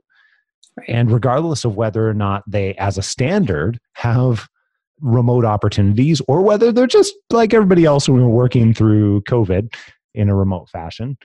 [0.76, 0.88] Right.
[0.88, 4.48] And regardless of whether or not they, as a standard, have
[5.00, 9.74] remote opportunities or whether they're just like everybody else who are working through COVID
[10.14, 11.16] in a remote fashion,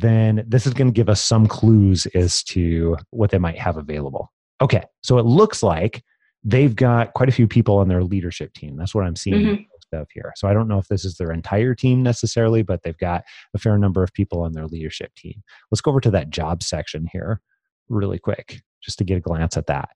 [0.00, 3.76] then this is going to give us some clues as to what they might have
[3.76, 4.32] available.
[4.60, 6.02] Okay, so it looks like
[6.44, 8.76] they've got quite a few people on their leadership team.
[8.76, 9.96] That's what I'm seeing mm-hmm.
[9.96, 10.32] of here.
[10.36, 13.24] So I don't know if this is their entire team necessarily, but they've got
[13.54, 15.42] a fair number of people on their leadership team.
[15.70, 17.40] Let's go over to that job section here
[17.88, 19.90] really quick, just to get a glance at that.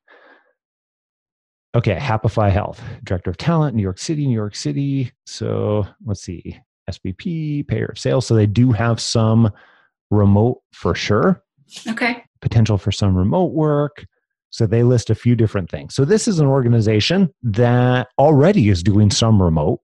[1.75, 5.13] Okay, Happify Health, Director of Talent, New York City, New York City.
[5.27, 6.59] So let's see,
[6.91, 8.27] SVP, Payer of Sales.
[8.27, 9.51] So they do have some
[10.11, 11.43] remote for sure.
[11.87, 12.25] Okay.
[12.41, 14.07] Potential for some remote work.
[14.51, 15.95] So they list a few different things.
[15.95, 19.81] So this is an organization that already is doing some remote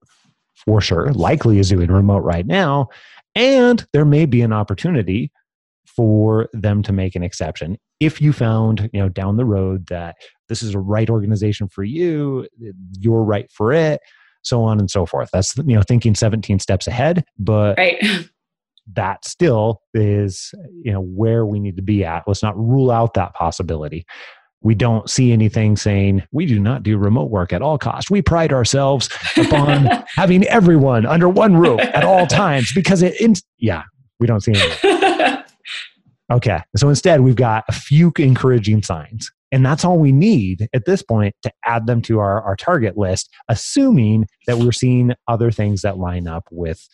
[0.55, 2.87] for sure, likely is doing remote right now.
[3.35, 5.31] And there may be an opportunity
[5.85, 10.15] for them to make an exception if you found you know down the road that
[10.49, 12.47] this is a right organization for you
[12.99, 14.01] you're right for it
[14.41, 17.97] so on and so forth that's you know thinking 17 steps ahead but right
[18.93, 22.23] that still is you know where we need to be at.
[22.27, 24.05] Let's not rule out that possibility.
[24.61, 28.09] We don't see anything saying we do not do remote work at all costs.
[28.09, 33.35] We pride ourselves upon having everyone under one roof at all times because it in,
[33.59, 33.83] yeah
[34.19, 35.43] we don't see anything
[36.31, 40.85] okay so instead we've got a few encouraging signs and that's all we need at
[40.85, 45.51] this point to add them to our, our target list assuming that we're seeing other
[45.51, 46.87] things that line up with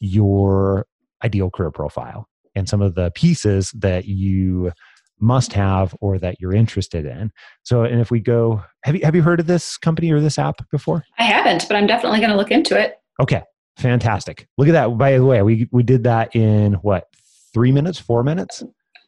[0.00, 0.86] your
[1.24, 4.72] ideal career profile and some of the pieces that you
[5.20, 7.30] must have or that you're interested in.
[7.62, 10.38] So, and if we go, have you have you heard of this company or this
[10.38, 11.04] app before?
[11.18, 12.96] I haven't, but I'm definitely going to look into it.
[13.20, 13.42] Okay,
[13.78, 14.48] fantastic.
[14.56, 14.96] Look at that.
[14.96, 17.04] By the way, we we did that in what
[17.52, 18.62] three minutes, four minutes.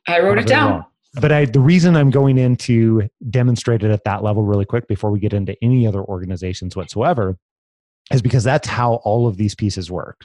[0.07, 0.71] I wrote it down.
[0.71, 0.85] Long.
[1.21, 4.89] But I, the reason I'm going in to demonstrate it at that level really quick
[4.89, 7.37] before we get into any other organizations whatsoever
[8.11, 10.25] is because that's how all of these pieces work.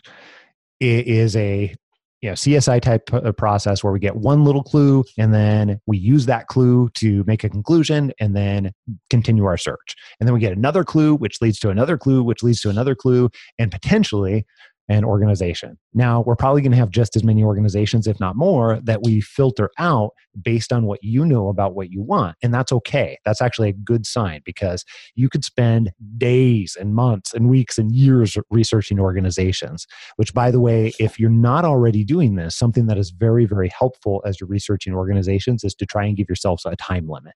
[0.80, 1.75] It is a
[2.21, 5.97] you know csi type uh, process where we get one little clue and then we
[5.97, 8.71] use that clue to make a conclusion and then
[9.09, 9.95] continue our search.
[10.19, 12.95] And then we get another clue which leads to another clue which leads to another
[12.95, 14.45] clue and potentially
[14.89, 15.77] an organization.
[15.93, 19.19] Now, we're probably going to have just as many organizations, if not more, that we
[19.19, 20.11] filter out
[20.41, 22.38] based on what you know about what you want.
[22.41, 23.17] And that's okay.
[23.25, 24.85] That's actually a good sign because
[25.15, 30.59] you could spend days and months and weeks and years researching organizations, which, by the
[30.59, 34.47] way, if you're not already doing this, something that is very, very helpful as you're
[34.47, 37.33] researching organizations is to try and give yourself a time limit.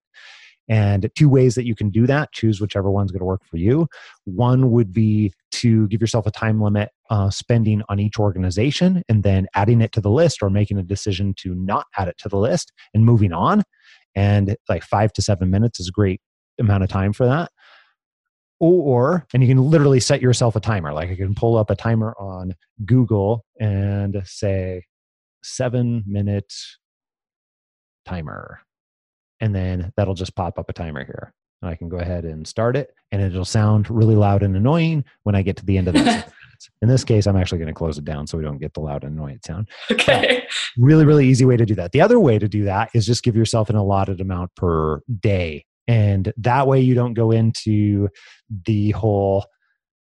[0.70, 3.57] And two ways that you can do that, choose whichever one's going to work for
[3.57, 3.88] you.
[4.26, 9.24] One would be to give yourself a time limit uh, spending on each organization and
[9.24, 12.30] then adding it to the list or making a decision to not add it to
[12.30, 13.64] the list and moving on.
[14.16, 16.22] And like five to seven minutes is a great
[16.59, 17.51] amount of time for that.
[18.59, 20.93] Or, and you can literally set yourself a timer.
[20.93, 22.53] Like I can pull up a timer on
[22.86, 24.84] Google and say
[25.43, 26.53] seven minute
[28.05, 28.62] timer
[29.42, 31.34] and then that'll just pop up a timer here.
[31.62, 35.04] And I can go ahead and start it, and it'll sound really loud and annoying
[35.24, 36.32] when I get to the end of that.
[36.84, 38.82] In this case, I'm actually going to close it down so we don't get the
[38.82, 39.68] loud and annoying sound.
[39.92, 40.44] Okay.
[40.46, 41.92] But really, really easy way to do that.
[41.92, 45.66] The other way to do that is just give yourself an allotted amount per day.
[45.88, 48.10] And that way you don't go into
[48.66, 49.46] the whole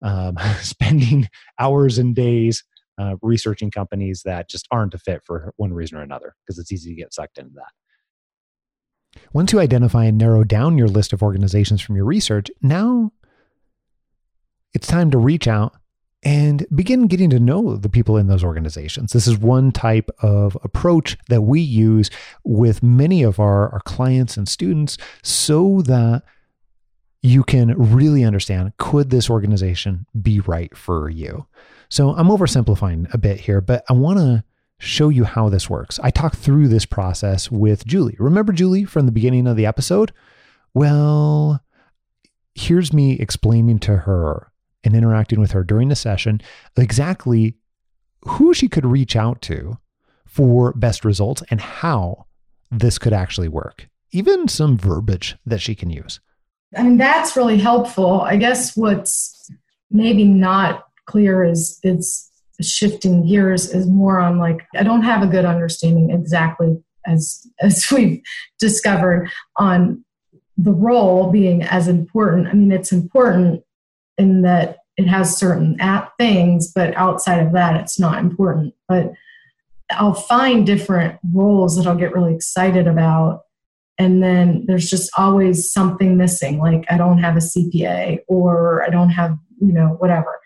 [0.02, 2.64] um, spending hours and days
[2.98, 6.72] uh, researching companies that just aren't a fit for one reason or another because it's
[6.72, 7.72] easy to get sucked into that.
[9.34, 13.12] Once you identify and narrow down your list of organizations from your research, now
[14.74, 15.76] it's time to reach out
[16.24, 19.12] and begin getting to know the people in those organizations.
[19.12, 22.10] This is one type of approach that we use
[22.44, 26.24] with many of our, our clients and students so that
[27.24, 31.46] you can really understand could this organization be right for you?
[31.90, 34.44] So I'm oversimplifying a bit here, but I want to
[34.82, 36.00] show you how this works.
[36.02, 38.16] I talked through this process with Julie.
[38.18, 40.12] Remember Julie from the beginning of the episode?
[40.74, 41.64] Well,
[42.56, 44.52] here's me explaining to her
[44.84, 46.42] and interacting with her during the session
[46.76, 47.56] exactly
[48.24, 49.78] who she could reach out to
[50.26, 52.26] for best results and how
[52.72, 53.88] this could actually work.
[54.12, 56.20] Even some verbiage that she can use.
[56.76, 58.22] I mean, that's really helpful.
[58.22, 59.52] I guess what's
[59.92, 62.31] maybe not clear is it's
[62.62, 67.92] shifting gears is more on like I don't have a good understanding exactly as as
[67.92, 68.22] we've
[68.60, 70.04] discovered on
[70.58, 72.48] the role being as important.
[72.48, 73.64] I mean, it's important
[74.18, 78.74] in that it has certain at things, but outside of that, it's not important.
[78.88, 79.14] But
[79.92, 83.42] I'll find different roles that I'll get really excited about.
[83.98, 88.90] And then there's just always something missing, like I don't have a CPA or I
[88.90, 90.40] don't have, you know, whatever.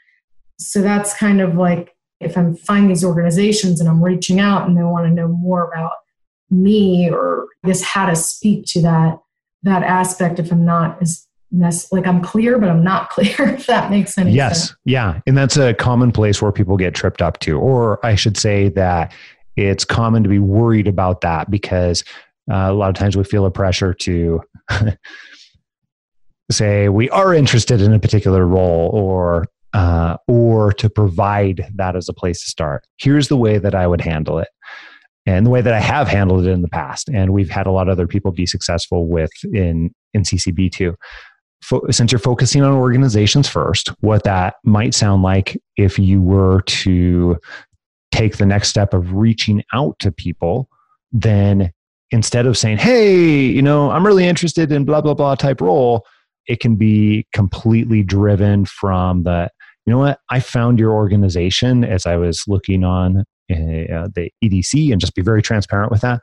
[0.58, 4.78] So that's kind of like if I'm finding these organizations and I'm reaching out and
[4.78, 5.92] they want to know more about
[6.50, 9.20] me or I guess how to speak to that
[9.64, 13.66] that aspect if I'm not as mess like I'm clear, but I'm not clear, if
[13.68, 14.58] that makes any yes.
[14.58, 14.70] sense.
[14.86, 14.94] Yes.
[14.94, 15.22] Yeah.
[15.26, 17.60] And that's a common place where people get tripped up to.
[17.60, 19.14] Or I should say that
[19.56, 22.04] it's common to be worried about that because
[22.52, 24.42] uh, a lot of times we feel a pressure to
[26.52, 29.46] say we are interested in a particular role or
[29.76, 32.88] uh, or to provide that as a place to start.
[32.96, 34.48] Here's the way that I would handle it
[35.26, 37.10] and the way that I have handled it in the past.
[37.10, 40.96] And we've had a lot of other people be successful with in, in CCB too.
[41.62, 46.62] Fo- since you're focusing on organizations first, what that might sound like if you were
[46.62, 47.38] to
[48.14, 50.70] take the next step of reaching out to people,
[51.12, 51.70] then
[52.12, 56.06] instead of saying, Hey, you know, I'm really interested in blah, blah, blah type role,
[56.48, 59.50] it can be completely driven from the,
[59.86, 63.20] you know what, I found your organization as I was looking on
[63.52, 66.22] uh, the EDC and just be very transparent with that.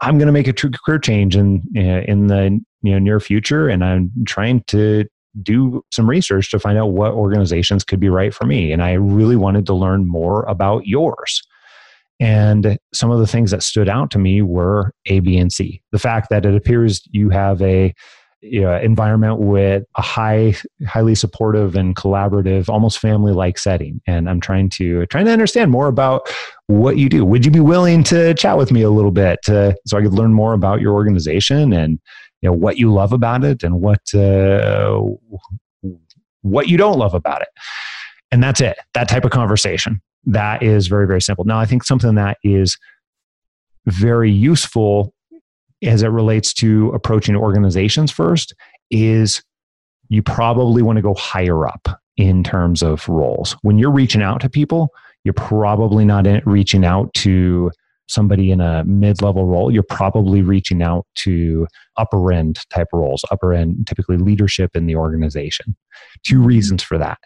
[0.00, 3.20] I'm going to make a true career change in uh, in the you know near
[3.20, 5.04] future, and I'm trying to
[5.42, 8.72] do some research to find out what organizations could be right for me.
[8.72, 11.42] And I really wanted to learn more about yours.
[12.20, 15.80] And some of the things that stood out to me were A, B, and C.
[15.92, 17.94] The fact that it appears you have a
[18.40, 20.54] you know, environment with a high,
[20.86, 24.00] highly supportive and collaborative, almost family-like setting.
[24.06, 26.28] And I'm trying to trying to understand more about
[26.66, 27.24] what you do.
[27.24, 30.32] Would you be willing to chat with me a little bit so I could learn
[30.32, 31.98] more about your organization and
[32.40, 35.00] you know what you love about it and what uh,
[36.42, 37.48] what you don't love about it?
[38.30, 38.78] And that's it.
[38.94, 40.00] That type of conversation.
[40.26, 41.44] That is very very simple.
[41.44, 42.78] Now I think something that is
[43.86, 45.12] very useful
[45.82, 48.54] as it relates to approaching organizations first
[48.90, 49.42] is
[50.08, 53.56] you probably want to go higher up in terms of roles.
[53.62, 54.88] When you're reaching out to people,
[55.24, 57.70] you're probably not reaching out to
[58.08, 59.70] somebody in a mid-level role.
[59.70, 61.66] You're probably reaching out to
[61.96, 65.76] upper end type roles upper end typically leadership in the organization.
[66.24, 67.18] Two reasons for that.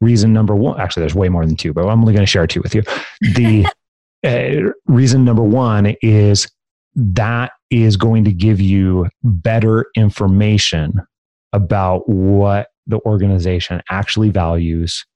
[0.00, 2.46] Reason number one actually there's way more than two but i'm only going to share
[2.46, 2.82] two with you.
[3.20, 3.66] The
[4.24, 6.48] uh, reason number one is
[6.94, 11.00] that is going to give you better information
[11.54, 15.06] about what the organization actually values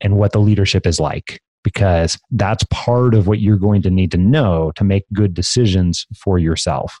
[0.00, 4.12] and what the leadership is like because that's part of what you're going to need
[4.12, 7.00] to know to make good decisions for yourself.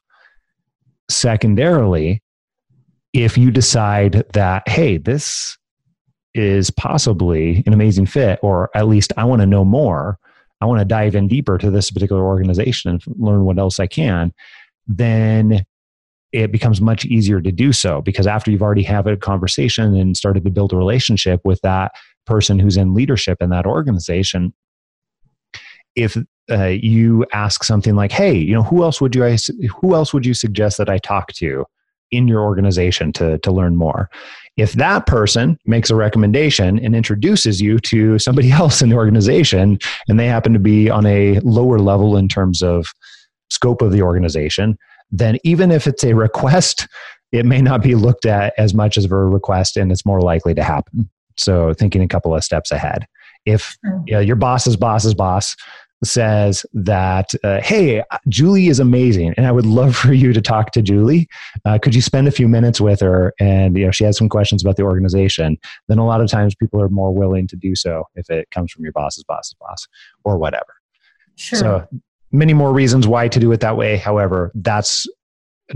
[1.08, 2.20] Secondarily,
[3.12, 5.56] if you decide that, hey, this
[6.34, 10.18] is possibly an amazing fit, or at least I want to know more,
[10.60, 13.86] I want to dive in deeper to this particular organization and learn what else I
[13.86, 14.32] can,
[14.86, 15.64] then
[16.32, 20.16] it becomes much easier to do so because after you've already had a conversation and
[20.16, 21.92] started to build a relationship with that
[22.26, 24.52] person who's in leadership in that organization,
[25.94, 26.16] if
[26.50, 29.22] uh, you ask something like, "Hey, you know, who else would you
[29.80, 31.64] who else would you suggest that I talk to
[32.10, 34.10] in your organization to to learn more?"
[34.56, 39.78] If that person makes a recommendation and introduces you to somebody else in the organization,
[40.08, 42.86] and they happen to be on a lower level in terms of
[43.50, 44.76] scope of the organization,
[45.10, 46.88] then even if it's a request,
[47.32, 50.54] it may not be looked at as much as a request and it's more likely
[50.54, 51.10] to happen.
[51.36, 53.06] So thinking a couple of steps ahead.
[53.44, 53.76] If
[54.06, 55.56] you know, your boss's boss's boss
[56.02, 60.70] says that, uh, hey, Julie is amazing, and I would love for you to talk
[60.72, 61.28] to Julie.
[61.64, 63.32] Uh, could you spend a few minutes with her?
[63.40, 65.58] And you know, she has some questions about the organization.
[65.88, 68.72] Then a lot of times people are more willing to do so if it comes
[68.72, 69.86] from your boss's boss's boss
[70.24, 70.74] or whatever.
[71.36, 71.58] Sure.
[71.58, 71.88] So
[72.34, 73.96] many more reasons why to do it that way.
[73.96, 75.06] However, that's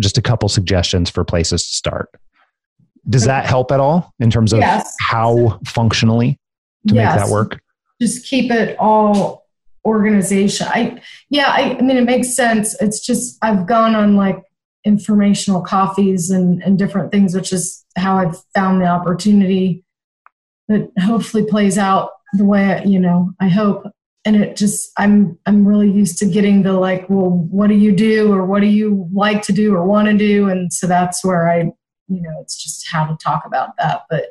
[0.00, 2.10] just a couple suggestions for places to start.
[3.08, 4.94] Does that help at all in terms of yes.
[5.00, 6.38] how functionally
[6.88, 7.16] to yes.
[7.16, 7.60] make that work?
[8.02, 9.46] Just keep it all
[9.86, 10.66] organization.
[10.68, 11.00] I
[11.30, 12.80] yeah, I, I mean it makes sense.
[12.82, 14.42] It's just I've gone on like
[14.84, 19.84] informational coffees and, and different things, which is how I've found the opportunity
[20.68, 23.86] that hopefully plays out the way I, you know I hope.
[24.28, 27.92] And it just I'm I'm really used to getting the like, well, what do you
[27.92, 30.50] do or what do you like to do or want to do?
[30.50, 31.60] And so that's where I,
[32.08, 34.02] you know, it's just how to talk about that.
[34.10, 34.26] But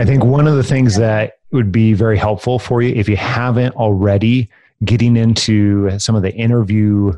[0.00, 3.16] I think one of the things that would be very helpful for you if you
[3.16, 4.50] haven't already
[4.84, 7.12] getting into some of the interview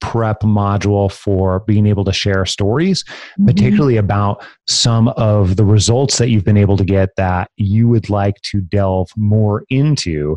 [0.00, 3.46] prep module for being able to share stories, mm-hmm.
[3.46, 8.10] particularly about some of the results that you've been able to get that you would
[8.10, 10.36] like to delve more into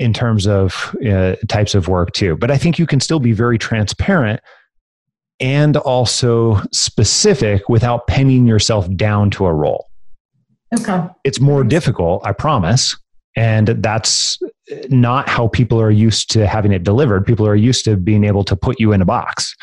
[0.00, 2.34] in terms of uh, types of work too.
[2.34, 4.40] But I think you can still be very transparent
[5.38, 9.88] and also specific without pinning yourself down to a role.
[10.74, 11.06] Okay.
[11.24, 12.96] It's more difficult, I promise.
[13.36, 14.38] And that's
[14.88, 17.26] not how people are used to having it delivered.
[17.26, 19.54] People are used to being able to put you in a box.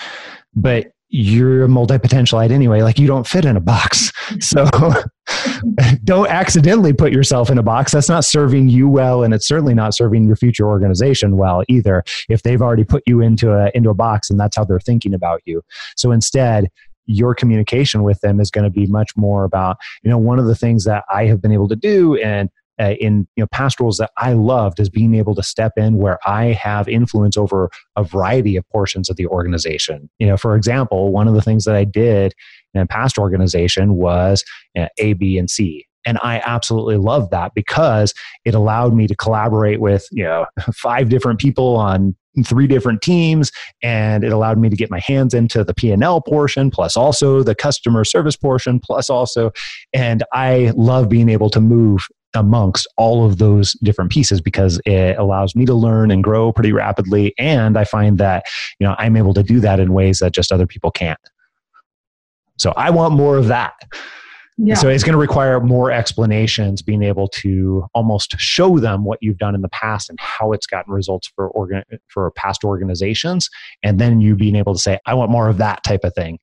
[0.56, 4.12] But you're a multi-potentialite anyway like you don't fit in a box.
[4.42, 4.66] So
[6.04, 7.94] don't accidentally put yourself in a box.
[7.94, 12.04] That's not serving you well and it's certainly not serving your future organization well either
[12.28, 15.14] if they've already put you into a into a box and that's how they're thinking
[15.14, 15.62] about you.
[15.96, 16.68] So instead
[17.06, 20.46] your communication with them is going to be much more about you know one of
[20.46, 22.50] the things that i have been able to do and
[22.80, 25.98] uh, in you know past roles that I loved is being able to step in
[25.98, 30.10] where I have influence over a variety of portions of the organization.
[30.20, 32.34] You know, for example, one of the things that I did
[32.74, 34.44] in a past organization was
[34.76, 35.86] you know, A, B, and C.
[36.06, 38.14] And I absolutely loved that because
[38.46, 42.16] it allowed me to collaborate with, you know, five different people on
[42.46, 43.52] three different teams
[43.82, 47.56] and it allowed me to get my hands into the p&l portion plus also the
[47.56, 49.52] customer service portion plus also
[49.92, 55.18] and i love being able to move amongst all of those different pieces because it
[55.18, 58.44] allows me to learn and grow pretty rapidly and i find that
[58.80, 61.20] you know i'm able to do that in ways that just other people can't
[62.58, 63.74] so i want more of that
[64.60, 64.74] yeah.
[64.74, 69.38] So it's going to require more explanations, being able to almost show them what you've
[69.38, 73.50] done in the past and how it's gotten results for organ- for past organizations,
[73.84, 76.40] and then you being able to say, "I want more of that type of thing."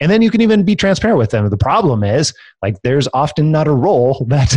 [0.00, 1.48] And then you can even be transparent with them.
[1.48, 4.50] The problem is, like, there's often not a role that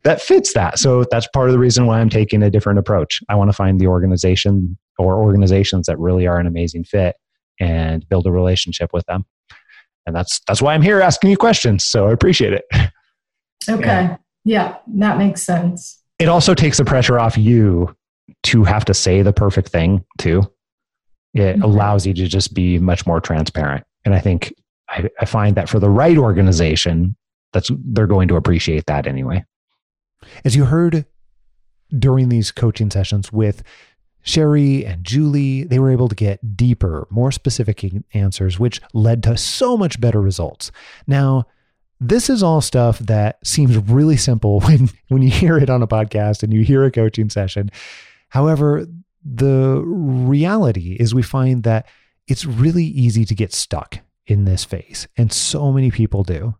[0.04, 0.78] that fits that.
[0.78, 3.22] So that's part of the reason why I'm taking a different approach.
[3.28, 7.14] I want to find the organization or organizations that really are an amazing fit
[7.60, 9.24] and build a relationship with them.
[10.06, 11.84] And that's that's why I'm here asking you questions.
[11.84, 12.64] So I appreciate it.
[13.68, 13.84] Okay.
[13.84, 16.00] Yeah, yeah that makes sense.
[16.20, 17.96] It also takes the pressure off you
[18.44, 20.42] to have to say the perfect thing too.
[21.34, 21.62] It mm-hmm.
[21.62, 23.84] allows you to just be much more transparent.
[24.06, 24.54] And I think
[24.88, 27.16] I, I find that for the right organization,
[27.52, 29.44] that's they're going to appreciate that anyway.
[30.44, 31.04] As you heard
[31.90, 33.62] during these coaching sessions with
[34.22, 37.84] Sherry and Julie, they were able to get deeper, more specific
[38.14, 40.72] answers, which led to so much better results.
[41.06, 41.46] Now,
[42.00, 45.86] this is all stuff that seems really simple when, when you hear it on a
[45.86, 47.70] podcast and you hear a coaching session.
[48.28, 48.86] However,
[49.24, 51.86] the reality is we find that
[52.26, 56.54] it's really easy to get stuck in this phase, and so many people do.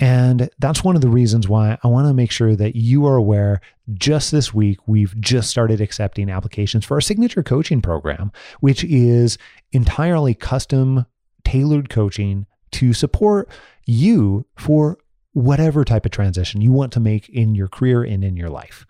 [0.00, 3.16] And that's one of the reasons why I want to make sure that you are
[3.16, 3.60] aware
[3.92, 9.38] just this week, we've just started accepting applications for our signature coaching program, which is
[9.72, 11.06] entirely custom
[11.44, 13.48] tailored coaching to support
[13.86, 14.98] you for
[15.32, 18.86] whatever type of transition you want to make in your career and in your life.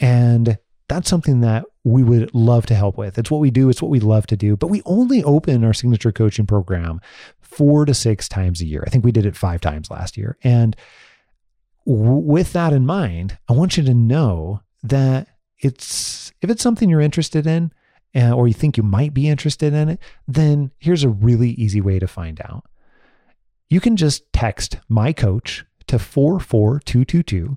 [0.00, 0.58] And
[0.88, 3.18] that's something that we would love to help with.
[3.18, 5.72] It's what we do, it's what we love to do, but we only open our
[5.72, 7.00] signature coaching program
[7.40, 8.84] four to six times a year.
[8.86, 10.36] I think we did it five times last year.
[10.42, 10.76] And
[11.86, 15.28] w- with that in mind, I want you to know that
[15.58, 17.72] it's if it's something you're interested in
[18.14, 21.80] uh, or you think you might be interested in it, then here's a really easy
[21.80, 22.64] way to find out.
[23.70, 27.56] You can just text my coach to 44222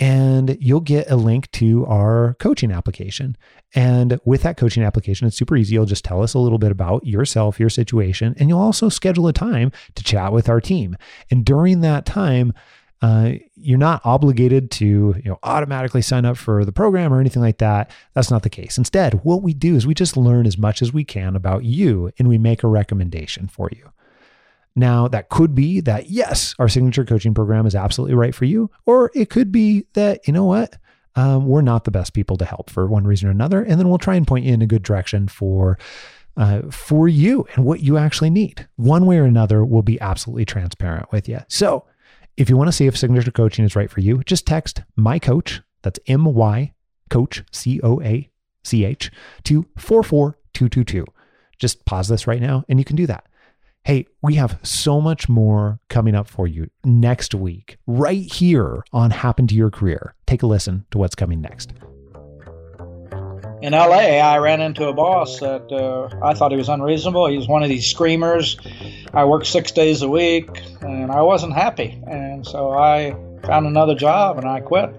[0.00, 3.36] and you'll get a link to our coaching application.
[3.74, 5.74] And with that coaching application, it's super easy.
[5.74, 9.28] You'll just tell us a little bit about yourself, your situation, and you'll also schedule
[9.28, 10.96] a time to chat with our team.
[11.30, 12.54] And during that time,
[13.02, 17.42] uh, you're not obligated to you know automatically sign up for the program or anything
[17.42, 17.90] like that.
[18.14, 18.76] That's not the case.
[18.76, 22.10] Instead, what we do is we just learn as much as we can about you
[22.18, 23.90] and we make a recommendation for you.
[24.76, 28.70] Now, that could be that, yes, our signature coaching program is absolutely right for you.
[28.86, 30.76] Or it could be that, you know what,
[31.16, 33.62] um, we're not the best people to help for one reason or another.
[33.62, 35.78] And then we'll try and point you in a good direction for.
[36.36, 38.66] Uh, for you and what you actually need.
[38.76, 41.40] One way or another, we'll be absolutely transparent with you.
[41.48, 41.84] So,
[42.36, 45.18] if you want to see if signature coaching is right for you, just text my
[45.18, 46.72] coach, that's M Y
[47.10, 48.30] coach, C O A
[48.62, 49.10] C H,
[49.44, 51.04] to 44222.
[51.58, 53.26] Just pause this right now and you can do that.
[53.84, 59.10] Hey, we have so much more coming up for you next week, right here on
[59.10, 60.14] Happen to Your Career.
[60.26, 61.72] Take a listen to what's coming next.
[63.62, 67.26] In LA, I ran into a boss that uh, I thought he was unreasonable.
[67.28, 68.58] He was one of these screamers.
[69.14, 70.48] I worked six days a week,
[70.82, 72.02] and I wasn't happy.
[72.06, 73.12] And so I
[73.44, 74.94] found another job and I quit.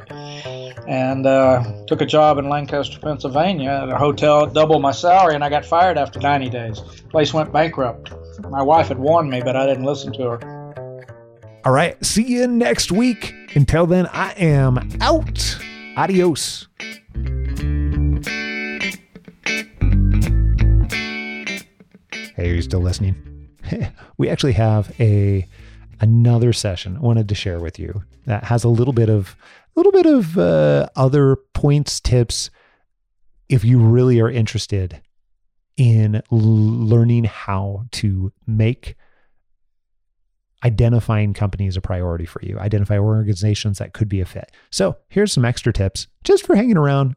[0.88, 5.44] And uh, took a job in Lancaster, Pennsylvania at a hotel, double my salary, and
[5.44, 6.80] I got fired after 90 days.
[7.10, 8.12] Place went bankrupt.
[8.50, 10.62] My wife had warned me, but I didn't listen to her.
[11.64, 12.04] All right.
[12.04, 13.34] See you next week.
[13.56, 15.58] Until then, I am out.
[15.96, 16.68] Adios.
[22.36, 23.50] Hey, are you still listening?
[24.18, 25.48] we actually have a
[26.00, 29.36] another session I wanted to share with you that has a little bit of
[29.76, 32.50] a little bit of uh, other points, tips.
[33.50, 35.02] If you really are interested
[35.82, 38.94] in learning how to make
[40.64, 44.52] identifying companies a priority for you, identify organizations that could be a fit.
[44.70, 47.16] So here's some extra tips just for hanging around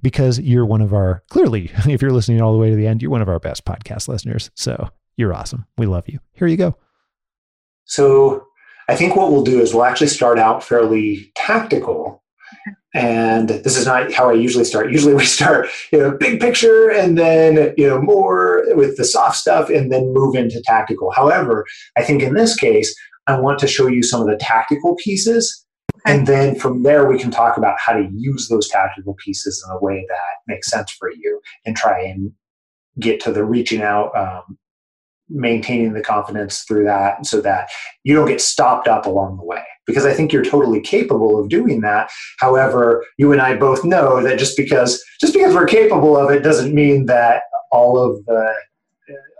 [0.00, 3.02] because you're one of our, clearly, if you're listening all the way to the end,
[3.02, 4.52] you're one of our best podcast listeners.
[4.54, 5.66] So you're awesome.
[5.76, 6.20] We love you.
[6.34, 6.76] Here you go.
[7.86, 8.46] So
[8.88, 12.21] I think what we'll do is we'll actually start out fairly tactical.
[12.94, 14.92] And this is not how I usually start.
[14.92, 19.36] Usually we start, you know, big picture and then, you know, more with the soft
[19.36, 21.10] stuff and then move into tactical.
[21.10, 21.66] However,
[21.96, 22.94] I think in this case,
[23.26, 25.64] I want to show you some of the tactical pieces.
[26.04, 29.74] And then from there, we can talk about how to use those tactical pieces in
[29.74, 32.32] a way that makes sense for you and try and
[32.98, 34.58] get to the reaching out um,
[35.34, 37.68] maintaining the confidence through that so that
[38.04, 39.62] you don't get stopped up along the way.
[39.86, 42.10] Because i think you're totally capable of doing that.
[42.38, 46.40] However you and i both know that just because just because we're capable of it
[46.42, 48.52] doesn't mean that all of the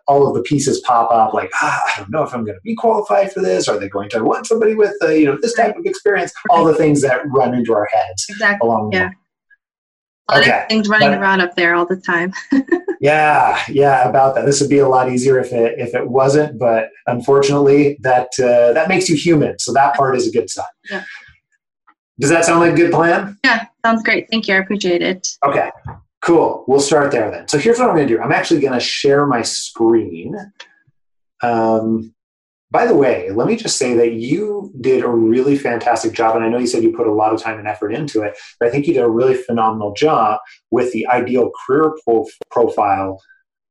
[0.09, 2.61] all of the pieces pop up like ah, i don't know if i'm going to
[2.65, 3.69] be qualified for this.
[3.69, 6.33] Are they going to want somebody with uh, you know this type of experience?
[6.51, 8.67] All the things that run into our heads Exactly.
[8.69, 9.11] along the way
[10.29, 10.61] A lot Okay.
[10.63, 12.33] of things running But- around up there all the time.
[13.01, 14.47] Yeah, yeah, about that.
[14.47, 18.73] This would be a lot easier if it if it wasn't, but unfortunately, that uh,
[18.75, 19.59] that makes you human.
[19.59, 20.65] So that part is a good sign.
[20.89, 21.03] Yeah.
[22.21, 23.37] Does that sound like a good plan?
[23.45, 24.29] yeah, sounds great.
[24.31, 24.55] Thank you.
[24.55, 25.27] I appreciate it.
[25.45, 25.69] Okay,
[26.21, 26.65] cool.
[26.69, 27.49] We'll start there then.
[27.49, 28.21] So here's what I'm going to do.
[28.23, 30.37] I'm actually going to share my screen.
[31.43, 32.15] Um,
[32.73, 36.45] by the way, let me just say that you did a really fantastic job, and
[36.45, 38.67] I know you said you put a lot of time and effort into it, but
[38.67, 43.21] I think you did a really phenomenal job with the ideal career pro- profile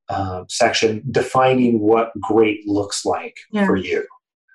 [0.08, 3.66] uh, section defining what great looks like Yeah.
[3.66, 4.06] for you.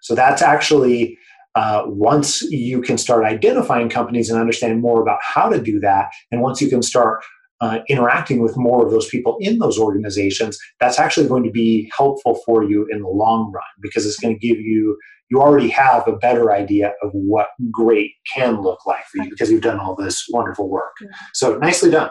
[0.03, 1.19] So that's actually
[1.57, 6.11] uh, once you can start identifying companies and understand more about how to do that,
[6.31, 7.25] and once you can start
[7.61, 11.91] uh, interacting with more of those people in those organizations, that's actually going to be
[11.97, 14.97] helpful for you in the long run because it's going to give you,
[15.31, 19.51] you already have a better idea of what great can look like for you because
[19.51, 20.97] you've done all this wonderful work.
[21.33, 22.11] So nicely done.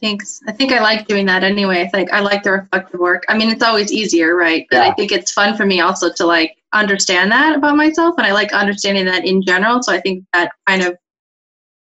[0.00, 0.40] Thanks.
[0.48, 1.82] I think I like doing that anyway.
[1.82, 3.24] It's like I like the reflective work.
[3.28, 4.66] I mean, it's always easier, right?
[4.70, 4.88] But Yeah.
[4.88, 8.32] I think it's fun for me also to like understand that about myself, and I
[8.32, 9.82] like understanding that in general.
[9.82, 10.96] So I think that kind of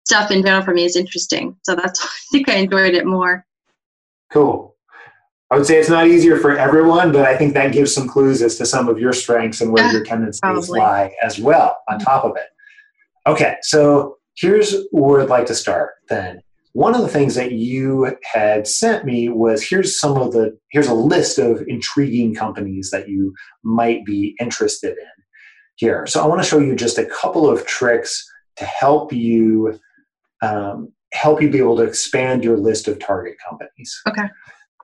[0.04, 1.56] stuff in general for me is interesting.
[1.62, 3.44] So that's why I think I enjoyed it more.
[4.32, 4.74] Cool.
[5.50, 8.42] I would say it's not easier for everyone, but I think that gives some clues
[8.42, 10.80] as to some of your strengths and where Yeah, your tendencies probably.
[10.80, 12.46] lie as well on top of it.
[13.26, 16.40] Okay, so here's where I'd like to start then.
[16.72, 20.88] One of the things that you had sent me was here's some of the here's
[20.88, 23.32] a list of intriguing companies that you
[23.62, 25.22] might be interested in
[25.76, 26.04] here.
[26.06, 29.78] So I want to show you just a couple of tricks to help you
[30.44, 34.00] um, help you be able to expand your list of target companies.
[34.08, 34.28] Okay.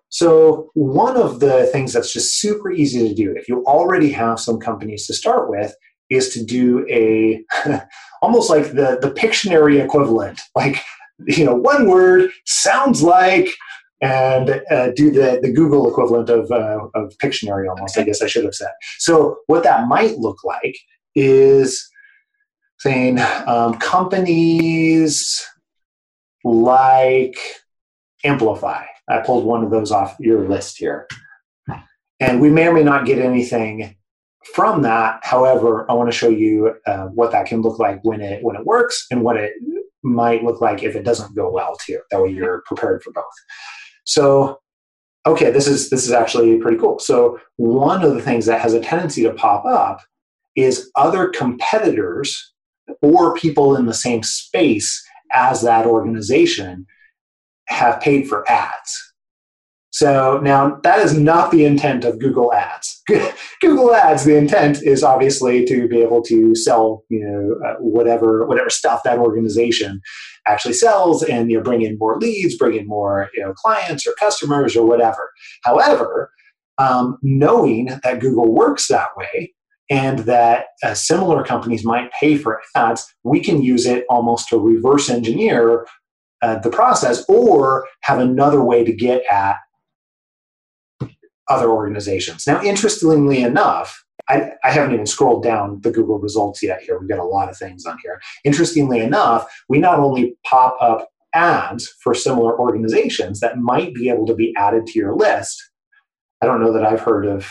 [0.09, 4.41] So, one of the things that's just super easy to do, if you already have
[4.41, 5.75] some companies to start with,
[6.09, 7.45] is to do a
[8.23, 10.41] almost like the, the Pictionary equivalent.
[10.57, 10.83] Like,
[11.27, 13.51] you know, one word sounds like,
[14.01, 18.27] and uh, do the, the Google equivalent of, uh, of Pictionary almost, I guess I
[18.27, 18.71] should have said.
[18.99, 20.77] So, what that might look like
[21.15, 21.89] is
[22.81, 25.47] saying um, companies
[26.45, 27.39] like
[28.25, 28.85] Amplify.
[29.09, 31.07] I pulled one of those off your list here.
[32.21, 33.97] And we may or may not get anything
[34.55, 35.21] from that.
[35.23, 38.57] However, I want to show you uh, what that can look like when it when
[38.57, 39.53] it works and what it
[40.03, 42.01] might look like if it doesn't go well too.
[42.11, 43.25] That way you're prepared for both.
[44.05, 44.59] So
[45.27, 46.99] okay, this is this is actually pretty cool.
[46.99, 50.01] So one of the things that has a tendency to pop up
[50.57, 52.50] is other competitors
[53.03, 56.87] or people in the same space as that organization
[57.69, 59.11] have paid for ads.
[59.93, 63.03] So now that is not the intent of Google Ads.
[63.61, 68.47] Google Ads, the intent is obviously to be able to sell, you know, uh, whatever
[68.47, 70.01] whatever stuff that organization
[70.47, 74.07] actually sells, and you know, bring in more leads, bring in more you know clients
[74.07, 75.33] or customers or whatever.
[75.65, 76.31] However,
[76.79, 79.53] um, knowing that Google works that way
[79.91, 84.59] and that uh, similar companies might pay for ads, we can use it almost to
[84.59, 85.85] reverse engineer
[86.43, 89.57] uh, the process or have another way to get at
[91.49, 92.47] other organizations.
[92.47, 96.99] Now, interestingly enough, I, I, haven't even scrolled down the Google results yet here.
[96.99, 98.21] We've got a lot of things on here.
[98.45, 104.27] Interestingly enough, we not only pop up ads for similar organizations that might be able
[104.27, 105.61] to be added to your list.
[106.41, 107.51] I don't know that I've heard of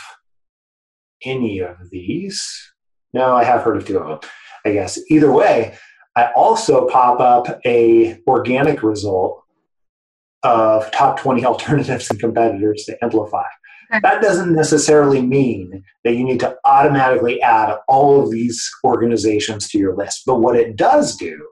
[1.24, 2.72] any of these.
[3.14, 4.30] No, I have heard of two of them,
[4.66, 5.00] I guess.
[5.10, 5.78] Either way,
[6.16, 9.44] I also pop up a organic result
[10.44, 13.44] of top 20 alternatives and competitors to Amplify.
[14.04, 19.80] That doesn't necessarily mean that you need to automatically add all of these organizations to
[19.80, 20.24] your list.
[20.28, 21.48] But what it does do,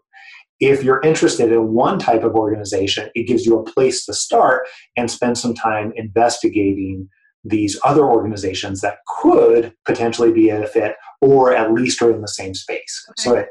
[0.59, 4.68] if you're interested in one type of organization, it gives you a place to start
[4.95, 7.09] and spend some time investigating
[7.47, 12.27] these other organizations that could potentially be a fit or at least are in the
[12.27, 13.05] same space.
[13.09, 13.23] Okay.
[13.23, 13.49] So, it,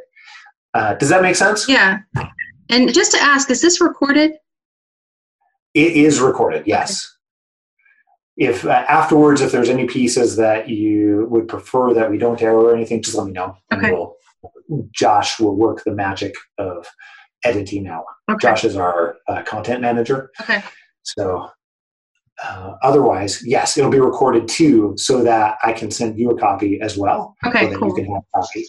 [0.75, 1.69] uh, does that make sense?
[1.69, 1.99] Yeah.
[2.69, 4.33] And just to ask, is this recorded?
[5.75, 7.17] It is recorded, yes
[8.37, 12.55] if uh, afterwards, if there's any pieces that you would prefer that we don't air
[12.55, 13.57] or anything, just let me know.
[13.73, 13.91] Okay.
[13.91, 14.17] We'll,
[14.93, 16.87] Josh will work the magic of
[17.45, 18.05] editing out.
[18.31, 18.39] Okay.
[18.41, 20.31] Josh is our uh, content manager.
[20.41, 20.63] Okay.
[21.03, 21.51] So
[22.45, 26.81] uh, otherwise, yes, it'll be recorded too, so that I can send you a copy
[26.81, 27.35] as well.
[27.47, 27.89] Okay, so that cool.
[27.89, 28.67] you can have a copy.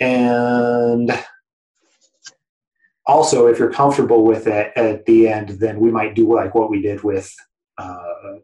[0.00, 1.24] And
[3.06, 6.70] also, if you're comfortable with it at the end, then we might do like what
[6.70, 7.32] we did with
[7.78, 8.38] uh,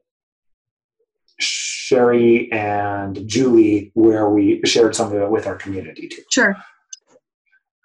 [1.38, 6.22] Sherry and Julie, where we shared some of it with our community too.
[6.30, 6.56] Sure.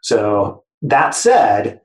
[0.02, 1.82] So that said,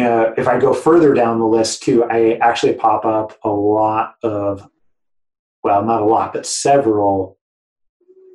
[0.00, 4.16] know, if I go further down the list too, I actually pop up a lot
[4.22, 4.68] of,
[5.62, 7.38] well, not a lot, but several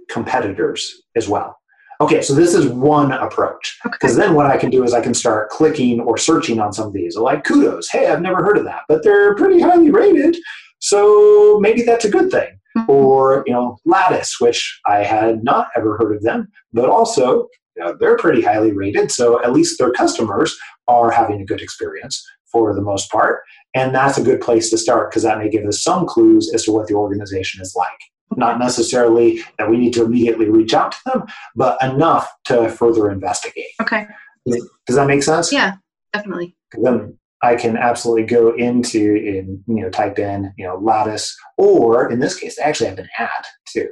[0.10, 1.58] competitors as well.
[2.00, 3.78] Okay, so this is one approach.
[3.84, 4.26] Because okay.
[4.26, 6.94] then what I can do is I can start clicking or searching on some of
[6.94, 7.16] these.
[7.16, 10.36] Like kudos, hey, I've never heard of that, but they're pretty highly rated.
[10.80, 12.58] So maybe that's a good thing.
[12.76, 12.90] Mm-hmm.
[12.90, 17.84] Or, you know, Lattice, which I had not ever heard of them, but also you
[17.84, 19.12] know, they're pretty highly rated.
[19.12, 20.58] So at least their customers
[20.88, 23.42] are having a good experience for the most part.
[23.74, 26.66] And that's a good place to start because that may give us some clues as
[26.66, 27.90] to what the organization is like.
[28.36, 31.24] Not necessarily that we need to immediately reach out to them,
[31.56, 33.66] but enough to further investigate.
[33.82, 34.08] Okay.
[34.48, 35.52] Does that make sense?
[35.52, 35.76] Yeah,
[36.14, 36.56] definitely.
[36.82, 42.10] Then I can absolutely go into and you know type in you know Lattice, or
[42.10, 43.90] in this case, I actually have an ad too,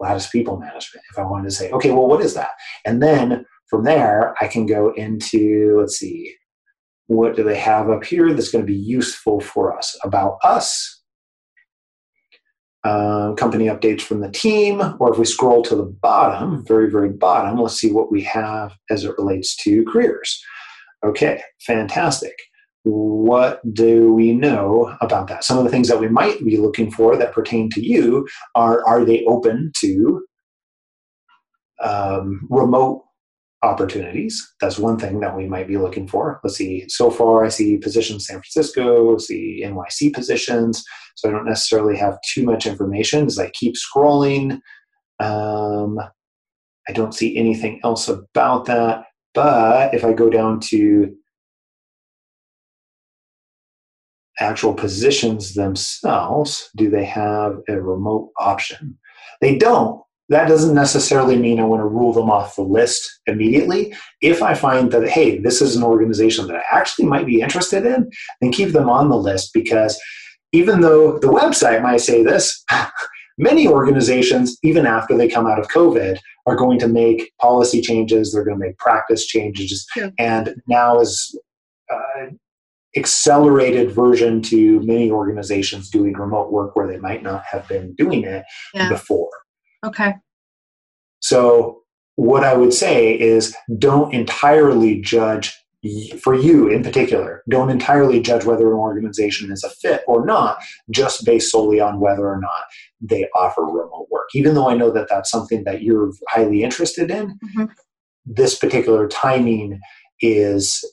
[0.00, 1.04] Lattice People Management.
[1.10, 2.50] If I wanted to say, okay, well, what is that?
[2.84, 6.34] And then from there, I can go into let's see,
[7.06, 10.94] what do they have up here that's going to be useful for us about us.
[12.84, 17.10] Uh, company updates from the team, or if we scroll to the bottom, very, very
[17.10, 20.40] bottom, let's see what we have as it relates to careers.
[21.04, 22.34] Okay, fantastic
[22.84, 25.44] what do we know about that?
[25.44, 28.86] Some of the things that we might be looking for that pertain to you are
[28.86, 30.24] are they open to
[31.82, 33.04] um, remote
[33.62, 34.54] opportunities?
[34.60, 36.40] That's one thing that we might be looking for.
[36.44, 36.84] Let's see.
[36.88, 40.84] So far, I see positions San Francisco, see NYC positions.
[41.16, 44.60] So I don't necessarily have too much information as I keep scrolling.
[45.20, 45.98] Um,
[46.88, 49.04] I don't see anything else about that.
[49.34, 51.14] But if I go down to
[54.40, 58.98] actual positions themselves, do they have a remote option?
[59.40, 60.02] They don't.
[60.30, 63.94] That doesn't necessarily mean I want to rule them off the list immediately.
[64.20, 67.86] If I find that, hey, this is an organization that I actually might be interested
[67.86, 68.10] in,
[68.40, 69.98] then keep them on the list because
[70.52, 72.62] even though the website might say this,
[73.38, 78.32] many organizations, even after they come out of COVID, are going to make policy changes,
[78.32, 79.86] they're going to make practice changes.
[79.96, 80.10] Yeah.
[80.18, 81.38] And now, is
[81.92, 82.26] uh,
[82.96, 88.24] accelerated version to many organizations doing remote work where they might not have been doing
[88.24, 88.88] it yeah.
[88.88, 89.30] before.
[89.84, 90.14] Okay.
[91.20, 91.82] So,
[92.16, 95.54] what I would say is don't entirely judge,
[96.20, 100.58] for you in particular, don't entirely judge whether an organization is a fit or not
[100.90, 102.64] just based solely on whether or not
[103.00, 104.28] they offer remote work.
[104.34, 107.66] Even though I know that that's something that you're highly interested in, mm-hmm.
[108.26, 109.78] this particular timing
[110.20, 110.84] is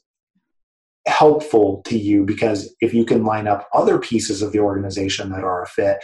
[1.07, 5.43] helpful to you because if you can line up other pieces of the organization that
[5.43, 5.97] are a fit,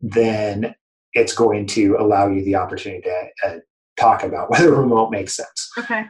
[0.00, 0.74] then
[1.12, 3.58] it's going to allow you the opportunity to uh,
[3.98, 5.70] talk about whether remote makes sense.
[5.78, 6.04] Okay.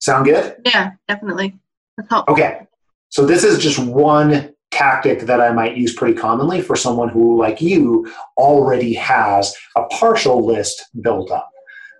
[0.00, 0.56] Sound good?
[0.66, 1.58] Yeah, definitely.
[1.96, 2.34] That's helpful.
[2.34, 2.66] Okay.
[3.08, 7.38] So this is just one tactic that I might use pretty commonly for someone who,
[7.38, 11.48] like you, already has a partial list built up.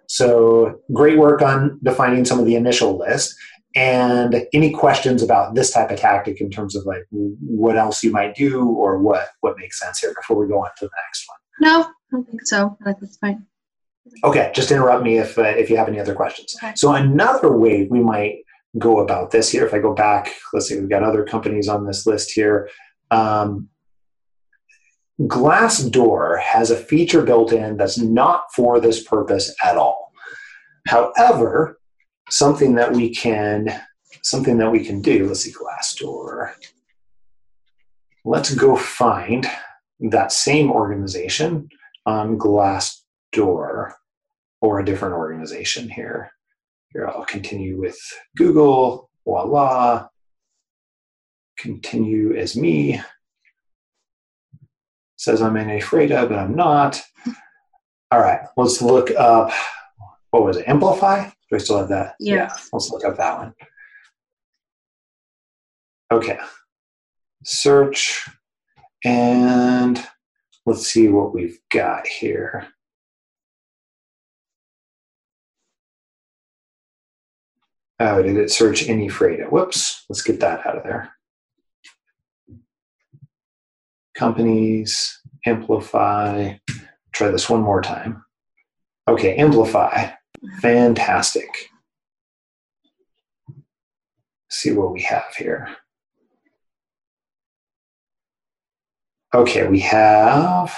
[0.09, 3.35] So great work on defining some of the initial list.
[3.77, 8.13] And any questions about this type of tactic in terms of like what else you
[8.13, 11.27] might do or what what makes sense here before we go on to the next
[11.29, 11.39] one?
[11.61, 12.77] No, I don't think so.
[12.83, 13.47] I think that's fine.
[14.23, 16.55] Okay, just interrupt me if uh, if you have any other questions.
[16.63, 16.73] Okay.
[16.77, 18.45] So another way we might
[18.79, 21.87] go about this here, if I go back, let's see, we've got other companies on
[21.87, 22.69] this list here.
[23.11, 23.69] Um,
[25.21, 30.13] Glassdoor has a feature built in that's not for this purpose at all.
[30.89, 31.79] However,
[32.31, 33.81] something that we can
[34.23, 35.27] something that we can do.
[35.27, 36.55] Let's see, Glassdoor.
[38.25, 39.47] Let's go find
[40.01, 41.69] that same organization
[42.07, 43.93] on Glassdoor
[44.61, 46.31] or a different organization here.
[46.93, 47.99] Here, I'll continue with
[48.37, 49.11] Google.
[49.25, 50.09] Voila.
[51.59, 53.01] Continue as me.
[55.17, 57.03] Says I'm in Afreda, but I'm not.
[58.11, 59.51] All right, let's look up.
[60.31, 60.69] What was it?
[60.69, 61.31] Amplify?
[61.55, 62.15] I still have that?
[62.21, 62.53] Yeah.
[62.73, 63.55] Let's look up that one.
[66.13, 66.39] Okay.
[67.45, 68.29] Search
[69.05, 70.05] and
[70.67, 72.69] let's see what we've got here.
[78.01, 79.51] Oh, did it search any Freda?
[79.51, 80.05] Whoops.
[80.09, 81.13] Let's get that out of there.
[84.15, 86.55] Companies, amplify.
[87.13, 88.25] Try this one more time.
[89.07, 90.11] Okay, amplify.
[90.61, 91.71] Fantastic.
[94.49, 95.69] See what we have here.
[99.35, 100.75] Okay, we have.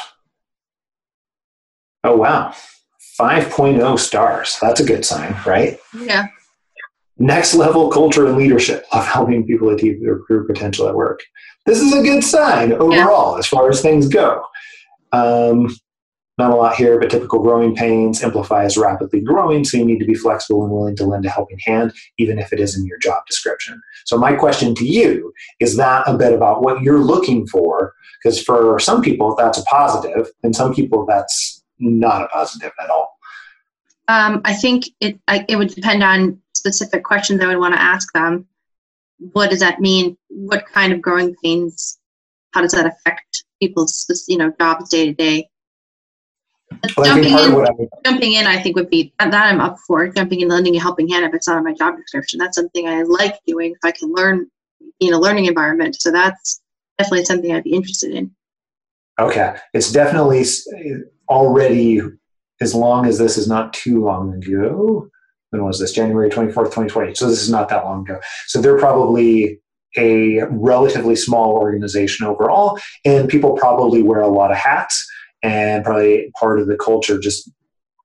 [2.02, 2.54] Oh, wow.
[3.20, 4.58] 5.0 stars.
[4.60, 5.78] That's a good sign, right?
[5.94, 6.26] Yeah.
[7.18, 11.20] Next level culture and leadership of helping people achieve their career potential at work.
[11.64, 14.44] This is a good sign overall as far as things go.
[15.12, 15.74] Um,
[16.38, 18.22] not a lot here, but typical growing pains.
[18.22, 21.30] Amplify is rapidly growing, so you need to be flexible and willing to lend a
[21.30, 23.80] helping hand, even if it isn't your job description.
[24.04, 27.94] So, my question to you is that a bit about what you're looking for?
[28.22, 32.90] Because for some people, that's a positive, and some people, that's not a positive at
[32.90, 33.16] all.
[34.08, 37.82] Um, I think it I, it would depend on specific questions I would want to
[37.82, 38.46] ask them.
[39.18, 40.16] What does that mean?
[40.28, 41.98] What kind of growing pains?
[42.52, 45.48] How does that affect people's you know jobs day to day?
[46.96, 49.76] Well, I think Jumping in, I jumping in, I think would be that I'm up
[49.86, 50.08] for.
[50.08, 52.38] Jumping in, lending a helping hand if it's not on my job description.
[52.38, 53.72] That's something I like doing.
[53.72, 54.46] If I can learn
[55.00, 56.60] in a learning environment, so that's
[56.98, 58.30] definitely something I'd be interested in.
[59.18, 60.44] Okay, it's definitely
[61.28, 62.00] already
[62.60, 65.08] as long as this is not too long ago.
[65.50, 65.92] When was this?
[65.92, 67.14] January twenty fourth, twenty twenty.
[67.14, 68.18] So this is not that long ago.
[68.46, 69.60] So they're probably
[69.96, 75.06] a relatively small organization overall, and people probably wear a lot of hats,
[75.42, 77.50] and probably part of the culture just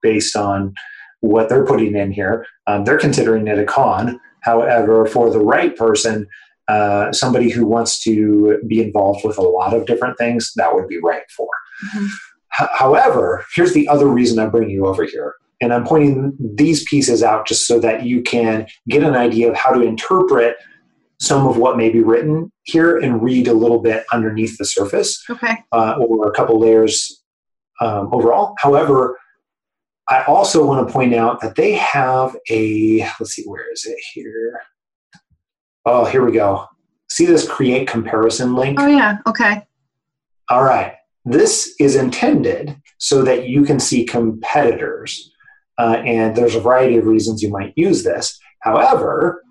[0.02, 0.74] based on
[1.22, 2.46] what they're putting in here.
[2.68, 4.20] Um, they're considering it a con.
[4.42, 6.28] However, for the right person,
[6.68, 10.88] uh, somebody who wants to be involved with a lot of different things, that would
[10.88, 11.48] be right for.
[12.60, 15.36] H- however, here's the other reason I'm bringing you over here.
[15.62, 19.56] And I'm pointing these pieces out just so that you can get an idea of
[19.56, 20.56] how to interpret
[21.20, 25.24] some of what may be written here and read a little bit underneath the surface
[25.30, 25.58] Okay.
[25.72, 27.21] uh, or a couple layers
[27.82, 28.56] um, overall.
[28.60, 29.18] However,
[30.08, 33.98] I also want to point out that they have a, let's see, where is it
[34.14, 34.62] here?
[35.86, 36.68] Oh, here we go.
[37.10, 38.80] See this create comparison link?
[38.80, 39.18] Oh yeah.
[39.28, 39.68] Okay.
[40.50, 40.96] All right.
[41.26, 45.34] This is intended so that you can see competitors.
[45.78, 48.40] Uh, and there's a variety of reasons you might use this.
[48.62, 49.44] However,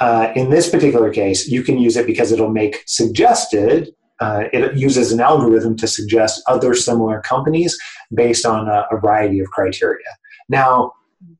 [0.00, 4.76] uh, in this particular case, you can use it because it'll make suggested, uh, it
[4.76, 7.76] uses an algorithm to suggest other similar companies
[8.14, 10.06] based on a, a variety of criteria.
[10.48, 10.92] Now,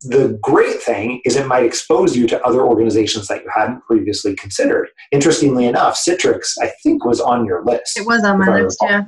[0.03, 4.35] the great thing is it might expose you to other organizations that you hadn't previously
[4.35, 4.89] considered.
[5.13, 7.99] Interestingly enough, Citrix, I think, was on your list.
[7.99, 8.79] It was on my list.
[8.83, 9.05] Yeah.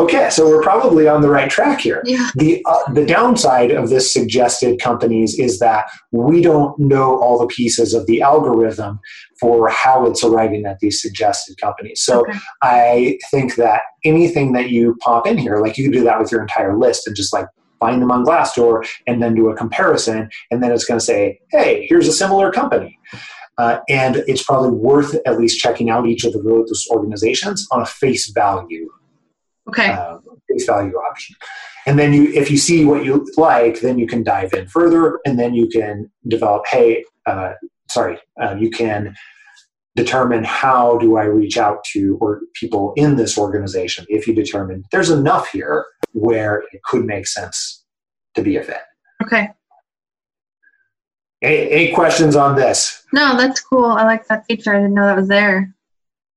[0.00, 2.02] Okay, so we're probably on the right track here.
[2.04, 2.30] Yeah.
[2.34, 7.46] The uh, the downside of this suggested companies is that we don't know all the
[7.46, 8.98] pieces of the algorithm
[9.38, 12.02] for how it's arriving at these suggested companies.
[12.02, 12.38] So Okay.
[12.62, 16.32] I think that anything that you pop in here, like you can do that with
[16.32, 17.46] your entire list and just like
[17.78, 21.38] find them on Glassdoor and then do a comparison, and then it's going to say,
[21.50, 22.98] "Hey, here's a similar company."
[23.58, 27.82] Uh, and it's probably worth at least checking out each of the those organizations on
[27.82, 28.88] a face value
[29.68, 29.90] Okay.
[29.90, 30.18] uh,
[30.50, 31.36] face value option.
[31.86, 35.18] And then you, if you see what you like, then you can dive in further,
[35.24, 36.64] and then you can develop.
[36.66, 37.52] Hey, uh,
[37.90, 39.14] sorry, uh, you can
[39.94, 44.06] determine how do I reach out to or people in this organization.
[44.08, 47.84] If you determine there's enough here where it could make sense
[48.34, 48.80] to be a fit.
[49.22, 49.50] Okay.
[51.42, 53.04] Any, any questions on this?
[53.12, 53.84] No, that's cool.
[53.84, 54.74] I like that feature.
[54.74, 55.74] I didn't know that was there.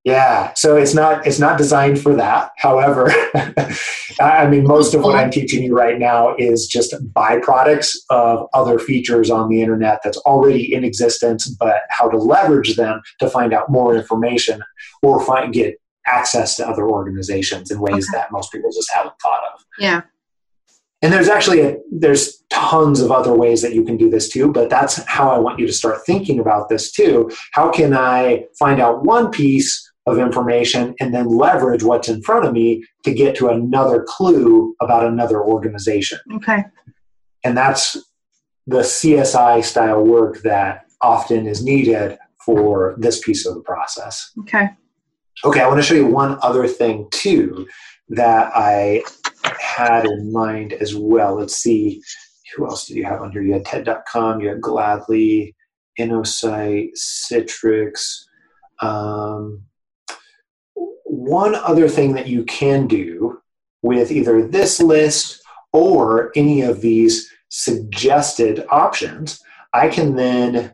[0.05, 2.51] Yeah, so it's not it's not designed for that.
[2.57, 3.11] However,
[4.21, 5.31] I mean most of what I'm mm-hmm.
[5.31, 10.75] teaching you right now is just byproducts of other features on the internet that's already
[10.75, 14.61] in existence, but how to leverage them to find out more information
[15.01, 19.41] or find get access to other organizations in ways that most people just haven't thought
[19.55, 19.65] of.
[19.79, 20.01] Yeah.
[21.01, 24.51] And there's actually a, there's tons of other ways that you can do this too,
[24.51, 27.31] but that's how I want you to start thinking about this too.
[27.53, 32.45] How can I find out one piece of information and then leverage what's in front
[32.45, 36.19] of me to get to another clue about another organization?
[36.33, 36.63] Okay.
[37.43, 37.97] And that's
[38.67, 44.31] the CSI style work that often is needed for this piece of the process.
[44.39, 44.69] Okay.
[45.43, 47.67] Okay, I want to show you one other thing too
[48.09, 49.03] that I
[49.59, 51.35] had in mind as well.
[51.35, 52.01] Let's see,
[52.55, 53.41] who else did you have on here?
[53.41, 55.55] You had TED.com, you had Gladly,
[55.99, 58.23] InnoSight, Citrix.
[58.81, 59.63] Um,
[61.25, 63.41] one other thing that you can do
[63.81, 65.41] with either this list
[65.73, 69.41] or any of these suggested options,
[69.73, 70.73] I can then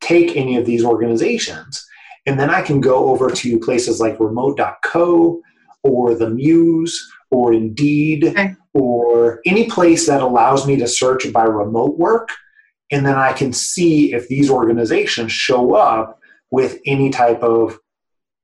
[0.00, 1.84] take any of these organizations
[2.26, 5.40] and then I can go over to places like remote.co
[5.82, 8.54] or the Muse or Indeed Okay.
[8.74, 12.30] or any place that allows me to search by remote work.
[12.90, 16.20] And then I can see if these organizations show up
[16.50, 17.78] with any type of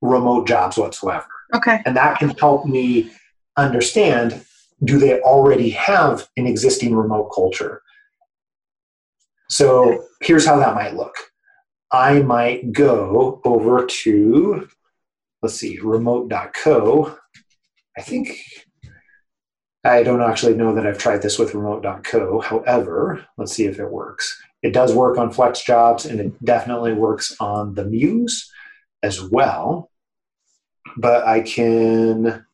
[0.01, 1.27] remote jobs whatsoever.
[1.55, 1.83] Okay.
[1.85, 3.11] And that can help me
[3.57, 4.45] understand
[4.85, 7.83] do they already have an existing remote culture?
[9.49, 11.15] So here's how that might look.
[11.93, 14.69] I might go over to,
[15.43, 17.17] let's see, remote.co.
[17.97, 18.39] I think,
[19.85, 22.41] I don't actually know that I've tried this with remote.co.
[22.41, 24.43] However, let's see if it works.
[24.63, 28.51] It does work on Flex Jobs and it definitely works on the Muse
[29.03, 29.92] as well.
[30.97, 32.45] But I can,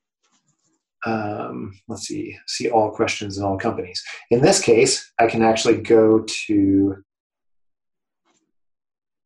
[1.05, 4.03] um, let's see, see all questions in all companies.
[4.31, 6.97] In this case, I can actually go to,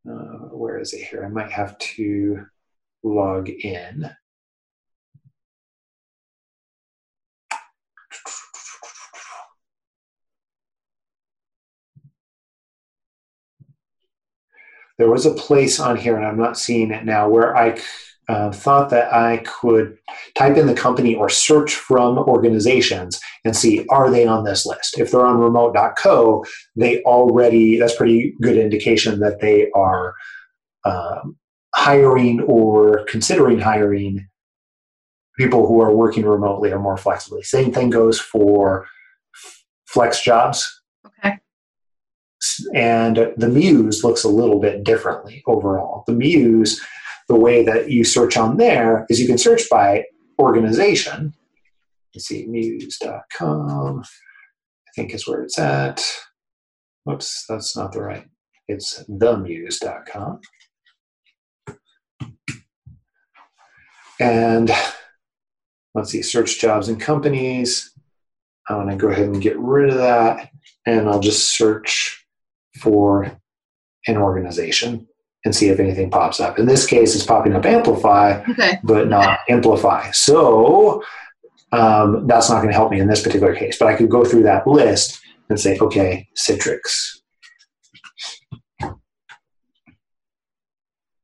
[0.08, 1.24] uh, where is it here?
[1.24, 2.46] I might have to
[3.02, 4.10] log in.
[14.98, 17.80] There was a place on here, and I'm not seeing it now, where I
[18.28, 19.98] uh, thought that I could
[20.36, 24.98] type in the company or search from organizations and see are they on this list.
[24.98, 26.44] If they're on remote.co,
[26.76, 30.14] they already that's pretty good indication that they are
[30.84, 31.36] um,
[31.74, 34.28] hiring or considering hiring
[35.38, 37.42] people who are working remotely or more flexibly.
[37.42, 38.86] Same thing goes for
[39.86, 40.82] flex jobs.
[41.06, 41.38] Okay.
[42.74, 46.04] And the Muse looks a little bit differently overall.
[46.06, 46.80] The Muse
[47.28, 50.04] the way that you search on there is you can search by
[50.38, 51.34] organization.
[52.14, 56.04] Let's see, muse.com, I think is where it's at.
[57.04, 58.26] Whoops, that's not the right.
[58.68, 60.40] It's themuse.com.
[64.20, 64.70] And
[65.94, 67.92] let's see, search jobs and companies.
[68.68, 70.50] I'm going to go ahead and get rid of that.
[70.86, 72.24] And I'll just search
[72.80, 73.36] for
[74.06, 75.08] an organization
[75.44, 76.58] and see if anything pops up.
[76.58, 78.78] In this case, it's popping up Amplify, Okay.
[78.84, 80.10] but not Amplify.
[80.12, 81.02] So
[81.72, 83.76] um, that's not going to help me in this particular case.
[83.78, 87.18] But I could go through that list and say, okay, Citrix.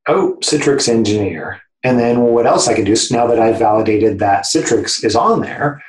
[0.06, 1.60] Oh, Citrix Engineer.
[1.84, 5.14] And then what else I can do is now that I've validated that Citrix is
[5.14, 5.82] on there,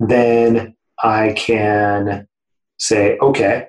[0.00, 2.26] then I can
[2.78, 3.68] say, okay,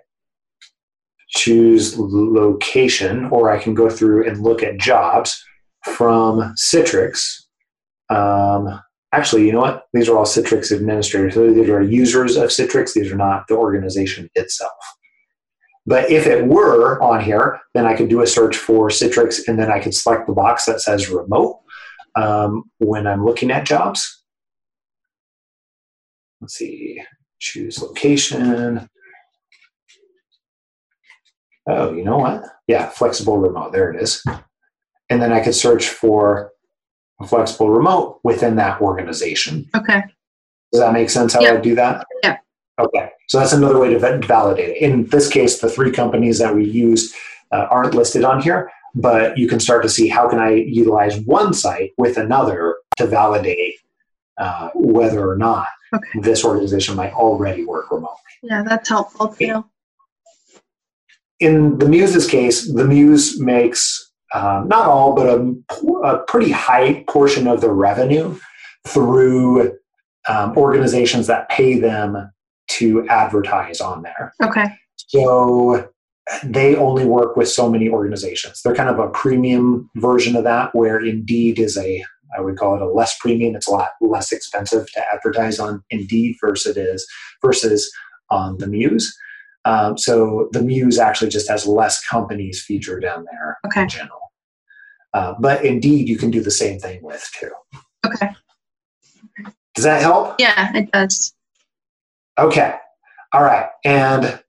[1.29, 5.43] choose location, or I can go through and look at jobs
[5.83, 7.43] from Citrix.
[8.09, 8.79] Um,
[9.11, 9.85] actually, you know what?
[9.93, 11.33] These are all Citrix administrators.
[11.33, 12.93] So these are users of Citrix.
[12.93, 14.71] These are not the organization itself.
[15.85, 19.57] But if it were on here, then I could do a search for Citrix and
[19.57, 21.61] then I could select the box that says remote
[22.15, 24.23] um, when I'm looking at jobs.
[26.41, 27.01] Let's see,
[27.39, 28.89] choose location.
[31.67, 32.43] Oh, you know what?
[32.67, 33.71] Yeah, flexible remote.
[33.71, 34.23] There it is.
[35.09, 36.51] And then I could search for
[37.21, 39.69] a flexible remote within that organization.
[39.75, 40.03] Okay.
[40.71, 41.53] Does that make sense how Yeah.
[41.53, 42.05] I do that?
[42.23, 42.37] Yeah.
[42.79, 43.09] Okay.
[43.27, 44.77] So that's another way to validate it.
[44.77, 47.13] In this case, the three companies that we use
[47.51, 51.17] uh, aren't listed on here, but you can start to see how can I utilize
[51.21, 53.75] one site with another to validate
[54.37, 56.19] uh, whether or not Okay.
[56.21, 58.17] this organization might already work remotely.
[58.43, 59.63] Yeah, that's helpful too.
[61.39, 65.53] In the Muse's case, the Muse makes um, not all, but a,
[66.03, 68.37] a pretty high portion of the revenue
[68.87, 69.77] through
[70.27, 72.29] um, organizations that pay them
[72.69, 74.33] to advertise on there.
[74.43, 74.65] Okay.
[75.07, 75.89] So
[76.43, 78.61] they only work with so many organizations.
[78.61, 82.03] They're kind of a premium version of that, where Indeed is a,
[82.37, 83.55] I would call it a less premium.
[83.55, 87.07] It's a lot less expensive to advertise on Indeed versus it is
[87.41, 87.89] versus
[88.29, 89.17] on the Muse.
[89.67, 93.81] Um, so the Muse actually just has less companies featured down there Okay.
[93.81, 94.19] in general.
[95.13, 97.51] Uh, but Indeed, you can do the same thing with too.
[98.05, 98.29] Okay.
[99.75, 100.35] Does that help?
[100.39, 101.33] Yeah, it does.
[102.39, 102.75] Okay.
[103.33, 103.67] All right.
[103.83, 104.39] And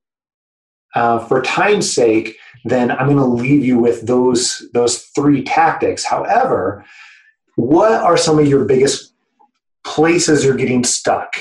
[0.94, 6.04] uh, for time's sake, then I'm going to leave you with those those three tactics.
[6.04, 6.84] However,
[7.56, 9.14] what are some of your biggest
[9.84, 11.34] places you're getting stuck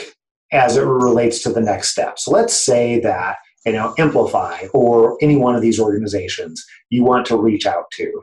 [0.52, 2.18] as it relates to the next step?
[2.18, 3.38] So let's say that
[3.68, 8.22] you know Amplify or any one of these organizations you want to reach out to.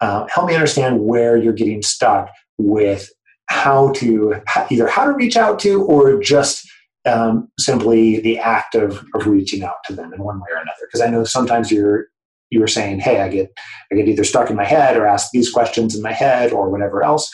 [0.00, 3.10] Uh, help me understand where you're getting stuck with
[3.46, 4.40] how to
[4.70, 6.66] either how to reach out to or just
[7.06, 10.86] um, simply the act of, of reaching out to them in one way or another.
[10.86, 12.06] Because I know sometimes you're
[12.50, 13.50] you were saying, "Hey, I get
[13.90, 16.70] I get either stuck in my head or ask these questions in my head or
[16.70, 17.30] whatever else."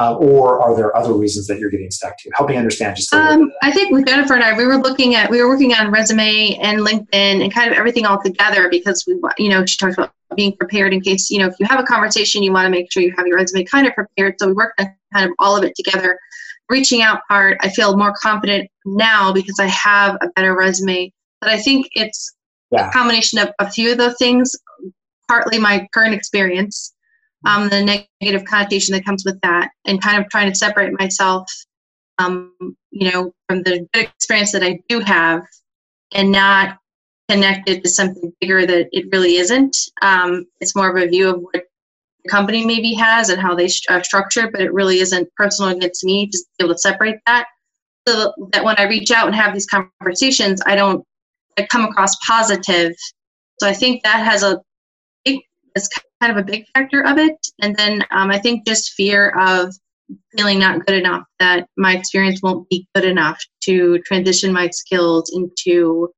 [0.00, 2.30] Uh, or are there other reasons that you're getting stuck to?
[2.34, 3.42] Help me understand just a little bit.
[3.42, 5.90] Um, I think with Jennifer and I, we were looking at, we were working on
[5.90, 9.98] resume and LinkedIn and kind of everything all together because we, you know, she talked
[9.98, 12.70] about being prepared in case, you know, if you have a conversation, you want to
[12.70, 14.36] make sure you have your resume kind of prepared.
[14.40, 16.18] So we worked on kind of all of it together.
[16.70, 21.12] Reaching out part, I feel more confident now because I have a better resume.
[21.42, 22.34] But I think it's
[22.70, 22.88] Yeah.
[22.88, 24.56] a combination of a few of the things,
[25.28, 26.94] partly my current experience,
[27.46, 31.46] um, the negative connotation that comes with that, and kind of trying to separate myself
[32.20, 32.52] um,
[32.90, 35.42] you know, from the good experience that I do have
[36.12, 36.78] and not
[37.28, 39.76] connected to something bigger that it really isn't.
[40.02, 41.64] Um, it's more of a view of what
[42.24, 45.70] the company maybe has and how they st- uh, structure, but it really isn't personal
[45.70, 46.26] against me.
[46.26, 47.46] Just be able to separate that
[48.06, 51.04] so that when I reach out and have these conversations, I don't
[51.58, 52.92] I come across positive.
[53.60, 54.60] So I think that has a
[55.24, 55.40] big,
[56.20, 57.36] kind of a big factor of it.
[57.60, 59.74] And then um, I think just fear of
[60.36, 65.30] feeling not good enough that my experience won't be good enough to transition my skills
[65.32, 66.08] into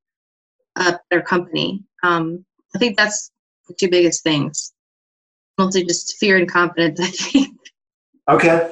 [0.76, 2.42] a better company um,
[2.74, 3.30] i think that's
[3.68, 4.72] the two biggest things
[5.58, 7.54] mostly just fear and confidence i think
[8.28, 8.70] Okay,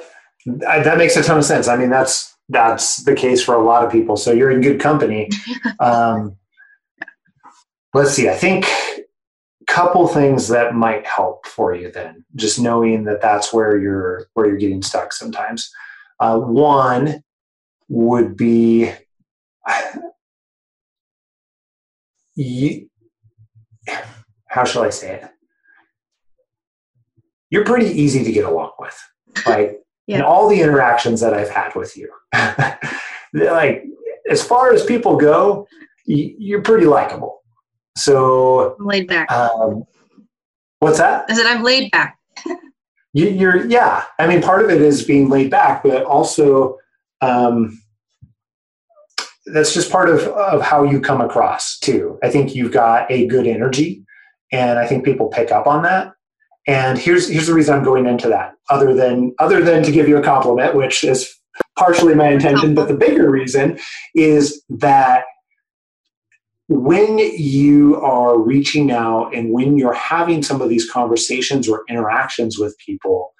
[0.67, 1.67] I, that makes a ton of sense.
[1.67, 4.17] I mean, that's that's the case for a lot of people.
[4.17, 5.29] So you're in good company.
[5.79, 6.37] Um,
[7.93, 8.29] let's see.
[8.29, 8.67] I think
[9.71, 14.45] couple things that might help for you then, just knowing that that's where you're where
[14.47, 15.71] you're getting stuck sometimes.
[16.19, 17.23] Uh, one
[17.87, 18.91] would be
[22.35, 22.89] you,
[24.47, 25.29] how shall I say it?
[27.49, 28.97] You're pretty easy to get along with.
[29.47, 30.23] Like in Yeah.
[30.23, 32.11] all the interactions that I've had with you,
[33.33, 33.85] like
[34.29, 35.67] as far as people go,
[36.05, 37.40] you're pretty likable.
[37.97, 39.83] So, i'm laid back um,
[40.79, 41.25] what's that?
[41.29, 42.17] i said i'm laid back
[43.13, 44.05] You, you're, yeah.
[44.19, 46.77] I mean, part of it is being laid back, but also
[47.21, 47.81] um,
[49.45, 52.17] that's just part of, of how you come across too.
[52.23, 54.05] I think you've got a good energy,
[54.51, 56.13] and I think people pick up on that.
[56.67, 58.53] And here's here's the reason I'm going into that.
[58.69, 61.29] Other than other than to give you a compliment, which is
[61.77, 63.79] partially my intention, but the bigger reason
[64.15, 65.23] is that
[66.67, 72.57] when you are reaching out and when you're having some of these conversations or interactions
[72.57, 73.33] with people,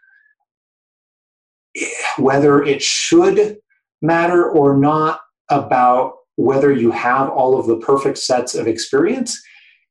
[2.18, 3.58] whether it should
[4.02, 9.42] matter or not about whether you have all of the perfect sets of experience,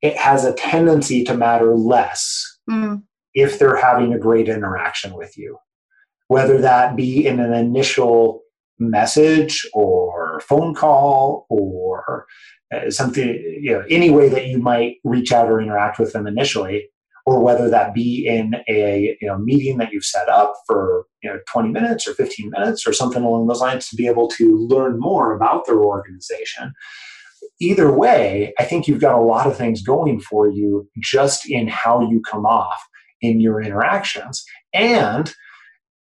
[0.03, 3.03] it has a tendency to matter less Mm,
[3.35, 5.59] if they're having a great interaction with you,
[6.29, 8.43] whether that be in an initial
[8.79, 12.27] message or phone call or
[12.73, 13.29] uh, something,
[13.61, 16.89] you know, any way that you might reach out or interact with them initially,
[17.27, 21.31] or whether that be in a you know meeting that you've set up for you
[21.31, 24.57] know 20 minutes or 15 minutes or something along those lines to be able to
[24.69, 26.73] learn more about their organization.
[27.61, 31.69] either way, I think you've got a lot of things going for you just in
[31.69, 32.81] how you come off
[33.21, 34.45] in your interactions.
[34.73, 35.33] And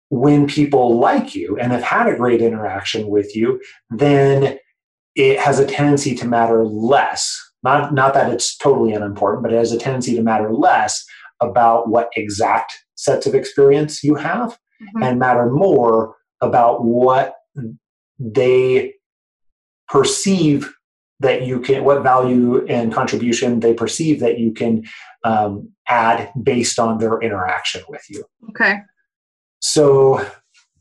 [0.09, 4.57] when people like you and have had a great interaction with you, then
[5.15, 7.41] it has a tendency to matter less.
[7.63, 11.03] Not, not that it's totally unimportant, but it has a tendency to matter less
[11.41, 15.03] about what exact sets of experience you have mm-hmm.
[15.03, 17.35] and matter more about what
[18.19, 18.93] they
[19.87, 20.73] perceive
[21.19, 24.83] that you can what value and contribution they perceive that you can
[25.23, 28.79] um, add based on their interaction with you okay
[29.59, 30.25] so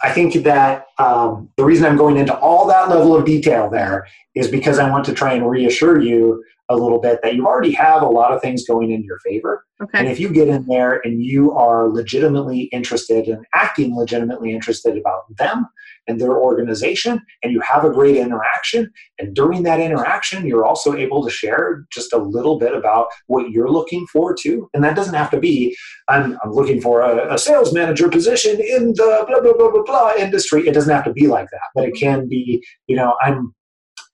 [0.03, 4.07] i think that um, the reason i'm going into all that level of detail there
[4.35, 7.73] is because i want to try and reassure you a little bit that you already
[7.73, 9.65] have a lot of things going in your favor.
[9.83, 9.99] Okay.
[9.99, 14.97] And if you get in there and you are legitimately interested and acting legitimately interested
[14.97, 15.67] about them
[16.07, 20.95] and their organization, and you have a great interaction, and during that interaction, you're also
[20.95, 24.69] able to share just a little bit about what you're looking for too.
[24.75, 25.77] And that doesn't have to be,
[26.09, 29.83] I'm, I'm looking for a, a sales manager position in the blah, blah, blah, blah,
[29.83, 30.67] blah industry.
[30.67, 33.55] It doesn't have to be like that, but it can be, you know, I'm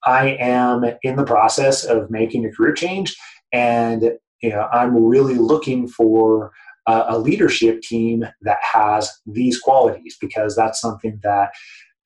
[0.05, 3.15] I am in the process of making a career change,
[3.53, 6.53] and you know, I'm really looking for
[6.87, 11.51] a, a leadership team that has these qualities because that's something that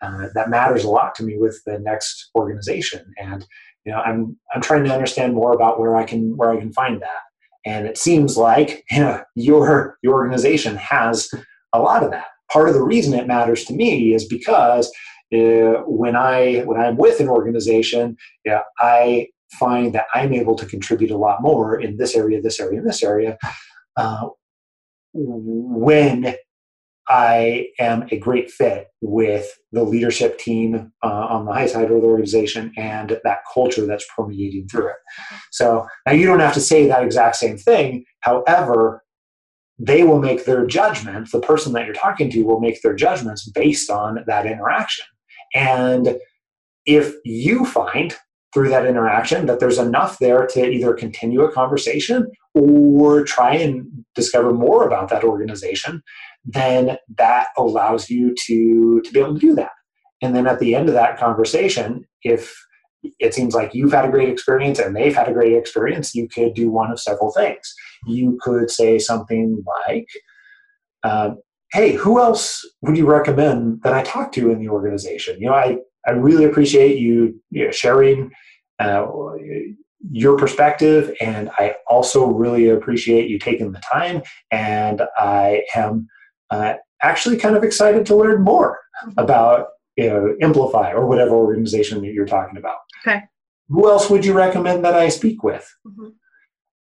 [0.03, 3.15] uh, that matters a lot to me with the next organization.
[3.19, 3.47] And
[3.85, 6.73] you know, I'm I'm trying to understand more about where I can where I can
[6.73, 7.21] find that.
[7.67, 11.29] And it seems like you know, your your organization has
[11.73, 12.27] a lot of that.
[12.55, 14.87] Part of the reason it matters to me is because
[15.35, 19.27] uh, when I when I'm with an organization, yeah, I
[19.59, 22.89] find that I'm able to contribute a lot more in this area, this area, and
[22.89, 23.37] this area.
[23.97, 24.29] Uh,
[25.13, 26.37] when
[27.09, 32.01] I am a great fit with the leadership team uh, on the high side of
[32.01, 34.97] the organization and that culture that's permeating through it.
[35.53, 38.05] So now you don't have to say that exact same thing.
[38.21, 39.04] However,
[39.79, 43.49] they will make their judgments, the person that you're talking to will make their judgments
[43.49, 45.07] based on that interaction.
[45.55, 46.19] And
[46.87, 48.15] if you find
[48.53, 54.05] through that interaction that there's enough there to either continue a conversation or try and
[54.15, 56.03] discover more about that organization,
[56.45, 59.73] then that allows you to, to be able to do that.
[60.23, 62.55] And then at the end of that conversation, if
[63.19, 66.29] it seems like you've had a great experience and they've had a great experience, you
[66.29, 67.75] could do one of several things.
[68.07, 70.09] You could say something like,
[71.03, 71.35] uh,
[71.73, 75.41] hey, who else would you recommend that I talk to in the organization?
[75.41, 78.31] You know, I, I really appreciate you, you know, sharing
[78.79, 79.07] uh,
[80.11, 84.23] your perspective, and I also really appreciate you taking the time.
[84.51, 86.09] And I am
[86.51, 88.79] uh, actually kind of excited to learn more
[89.17, 92.79] about you know, Amplify or whatever organization that you're talking about.
[93.07, 93.23] Okay.
[93.69, 95.69] Who else would you recommend that I speak with?
[95.87, 96.09] Mm-hmm.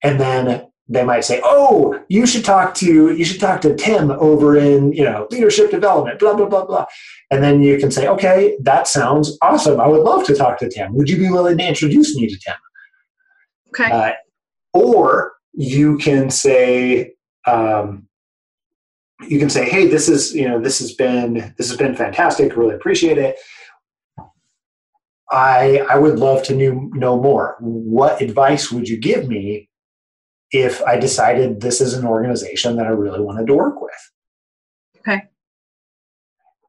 [0.05, 4.11] And then they might say, "Oh, you should talk to you should talk to Tim
[4.11, 6.87] over in you know leadership development." Blah blah blah blah,
[7.31, 9.81] and then you can say, "Okay, that sounds awesome.
[9.81, 10.95] I would love to talk to Tim.
[10.95, 12.57] Would you be willing to introduce me to Tim?"
[13.69, 13.91] Okay.
[13.91, 14.13] Uh,
[14.75, 17.15] or you can say,
[17.47, 18.09] um,
[19.29, 22.57] you can say, "Hey, this is you know this has been this has been fantastic.
[22.57, 23.37] Really appreciate it."
[25.31, 27.57] I, I would love to know, know more.
[27.59, 29.71] What advice would you give me
[30.53, 34.11] if I decided this is an organization that I really wanted to work with.
[34.99, 35.23] Okay.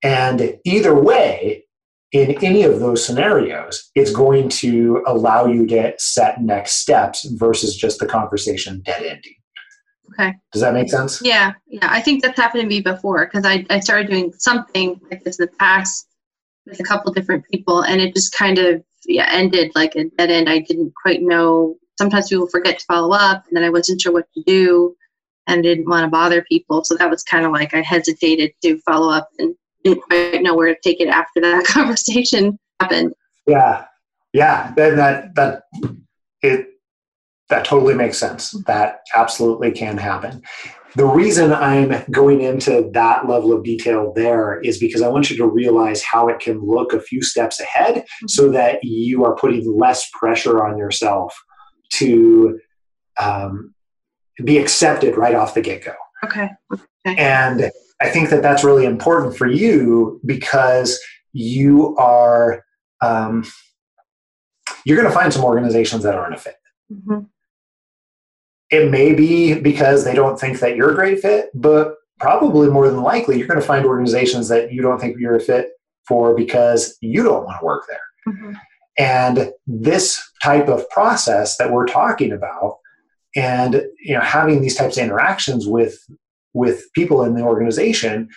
[0.01, 1.65] And either way,
[2.11, 7.75] in any of those scenarios, it's going to allow you to set next steps versus
[7.75, 9.35] just the conversation dead ending.
[10.14, 10.34] Okay.
[10.52, 11.22] Does that make sense?
[11.23, 11.53] Yeah.
[11.68, 11.88] Yeah.
[11.90, 15.40] I think that's happened to me before because I, I started doing something like this
[15.40, 16.07] in the past
[16.65, 20.31] with a couple different people and it just kind of yeah, ended like a dead
[20.31, 20.49] end.
[20.49, 24.14] I didn't quite know sometimes people forget to follow up and then I wasn't sure
[24.14, 24.95] what to do
[25.48, 26.84] and didn't want to bother people.
[26.84, 30.56] So that was kind of like I hesitated to follow up and didn't quite know
[30.56, 33.14] where to take it after that conversation happened.
[33.45, 33.85] Yeah.
[34.31, 34.73] Yeah.
[34.76, 35.64] Then that that
[36.41, 36.72] it
[37.49, 38.51] that totally makes sense.
[38.65, 40.41] That absolutely can happen.
[40.95, 45.37] The reason I'm going into that level of detail there is because I want you
[45.37, 48.27] to realize how it can look a few steps ahead mm-hmm.
[48.27, 51.35] so that you are putting less pressure on yourself
[51.93, 52.59] to
[53.19, 53.73] um,
[54.43, 55.93] be accepted right off the get go.
[56.23, 56.49] Okay.
[56.71, 57.21] okay.
[57.21, 57.71] And
[58.01, 60.99] I think that that's really important for you because
[61.33, 62.63] you are
[63.01, 63.43] um,
[64.85, 66.55] you're going to find some organizations that aren't a fit.
[66.91, 67.25] Mm-hmm.
[68.69, 72.88] It may be because they don't think that you're a great fit, but probably more
[72.88, 75.72] than likely you're going to find organizations that you don't think you're a fit
[76.07, 78.34] for because you don't want to work there.
[78.34, 78.53] Mm-hmm.
[78.98, 82.77] And this type of process that we're talking about
[83.35, 85.98] and you know having these types of interactions with
[86.53, 88.30] with people in the organization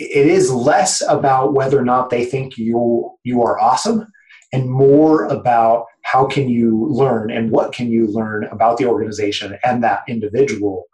[0.00, 4.06] it is less about whether or not they think you you are awesome
[4.52, 9.58] and more about how can you learn and what can you learn about the organization
[9.62, 10.84] and that individual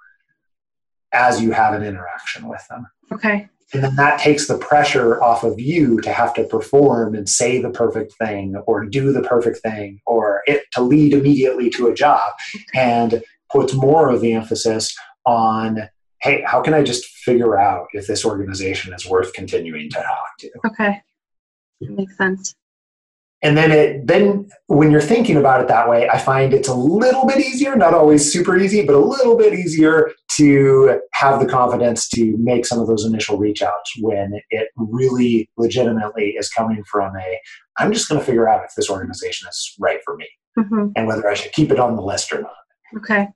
[1.12, 2.86] as you have an interaction with them?
[3.12, 3.48] Okay.
[3.72, 7.62] And then that takes the pressure off of you to have to perform and say
[7.62, 11.94] the perfect thing or do the perfect thing or it to lead immediately to a
[11.94, 12.32] job
[12.74, 13.22] and
[13.52, 14.96] puts more of the emphasis
[15.26, 15.88] on
[16.22, 20.38] hey how can i just figure out if this organization is worth continuing to talk
[20.38, 20.50] to?
[20.66, 21.00] Okay.
[21.80, 22.54] That makes sense
[23.44, 26.74] and then it then when you're thinking about it that way i find it's a
[26.74, 31.46] little bit easier not always super easy but a little bit easier to have the
[31.46, 36.82] confidence to make some of those initial reach outs when it really legitimately is coming
[36.90, 37.38] from a
[37.78, 40.26] i'm just going to figure out if this organization is right for me
[40.58, 40.88] mm-hmm.
[40.96, 42.52] and whether i should keep it on the list or not
[42.96, 43.28] okay